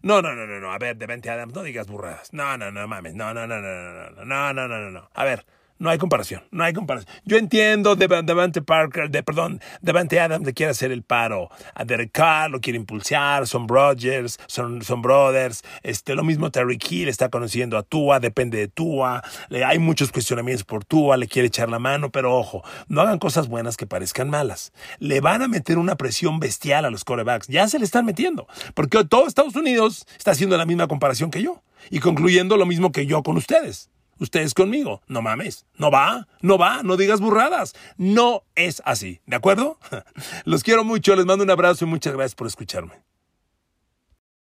No, 0.01 0.21
no, 0.21 0.36
no, 0.36 0.45
no, 0.45 0.60
no. 0.60 0.71
A 0.71 0.77
ver, 0.77 0.97
Devante 0.97 1.29
Adams, 1.29 1.53
no 1.53 1.63
digas 1.63 1.88
burradas. 1.88 2.34
No, 2.34 2.58
no, 2.58 2.71
no, 2.71 2.88
mames. 2.88 3.15
No, 3.15 3.34
no, 3.34 3.47
no, 3.47 3.62
no, 3.62 3.69
no, 3.69 4.10
no, 4.12 4.25
no, 4.25 4.53
no, 4.53 4.67
no, 4.67 4.79
no, 4.79 4.91
no. 4.91 5.10
A 5.13 5.23
ver, 5.25 5.45
no 5.77 5.89
hay 5.89 5.97
comparación, 5.97 6.43
no 6.51 6.63
hay 6.63 6.73
comparación. 6.73 7.13
Yo 7.25 7.38
entiendo 7.38 7.95
de 7.95 8.07
Devante 8.07 8.61
Parker, 8.61 9.09
de, 9.09 9.23
perdón, 9.23 9.59
Devante 9.81 10.19
Adams 10.19 10.45
le 10.45 10.53
quiere 10.53 10.71
hacer 10.71 10.91
el 10.91 11.03
paro. 11.03 11.49
A 11.73 11.83
Derek 11.83 12.11
Carr 12.13 12.49
lo 12.49 12.61
quiere 12.61 12.77
impulsar, 12.77 13.45
son 13.45 13.67
Rogers, 13.67 14.39
son, 14.47 14.79
brothers. 15.01 15.63
Este, 15.83 16.15
lo 16.15 16.23
mismo 16.23 16.49
Terry 16.49 16.79
Hill 16.89 17.09
está 17.09 17.29
conociendo 17.29 17.77
a 17.77 17.83
Tua, 17.83 18.19
depende 18.19 18.57
de 18.57 18.67
Tua. 18.67 19.21
hay 19.65 19.79
muchos 19.79 20.11
cuestionamientos 20.11 20.63
por 20.63 20.85
Tua, 20.85 21.17
le 21.17 21.27
quiere 21.27 21.47
echar 21.47 21.69
la 21.69 21.79
mano, 21.79 22.09
pero 22.09 22.33
ojo, 22.33 22.63
no 22.88 23.01
hagan 23.01 23.19
cosas 23.19 23.47
buenas 23.49 23.75
que 23.75 23.85
parezcan 23.85 24.29
malas. 24.29 24.71
Le 24.99 25.19
van 25.19 25.41
a 25.41 25.47
meter 25.47 25.77
una 25.77 25.95
presión 25.95 26.39
bestial 26.39 26.85
a 26.85 26.89
los 26.89 27.03
corebacks. 27.03 27.47
Ya 27.47 27.67
se 27.67 27.79
le 27.79 27.85
están 27.85 28.05
metiendo, 28.05 28.47
porque 28.73 29.03
todo 29.03 29.27
Estados 29.27 29.55
Unidos 29.55 30.07
está 30.17 30.31
haciendo 30.31 30.57
la 30.57 30.65
misma 30.65 30.88
comparación 30.88 31.31
que 31.31 31.41
yo 31.41 31.61
y 31.89 31.99
concluyendo 31.99 32.55
lo 32.55 32.65
mismo 32.65 32.91
que 32.91 33.05
yo 33.05 33.21
con 33.23 33.35
ustedes 33.35 33.89
ustedes 34.19 34.54
conmigo. 34.54 35.01
No 35.08 35.21
mames, 35.21 35.65
no 35.78 35.91
va, 35.91 36.28
no 36.41 36.58
va, 36.58 36.84
no 36.84 36.97
digas 36.97 37.21
burradas. 37.21 37.73
No 37.97 38.43
es 38.56 38.82
así, 38.86 39.21
¿de 39.25 39.36
acuerdo? 39.36 39.80
Los 40.45 40.63
quiero 40.63 40.84
mucho, 40.84 41.15
les 41.15 41.25
mando 41.25 41.43
un 41.43 41.51
abrazo 41.51 41.86
y 41.86 41.88
muchas 41.88 42.13
gracias 42.13 42.36
por 42.36 42.47
escucharme. 42.47 42.93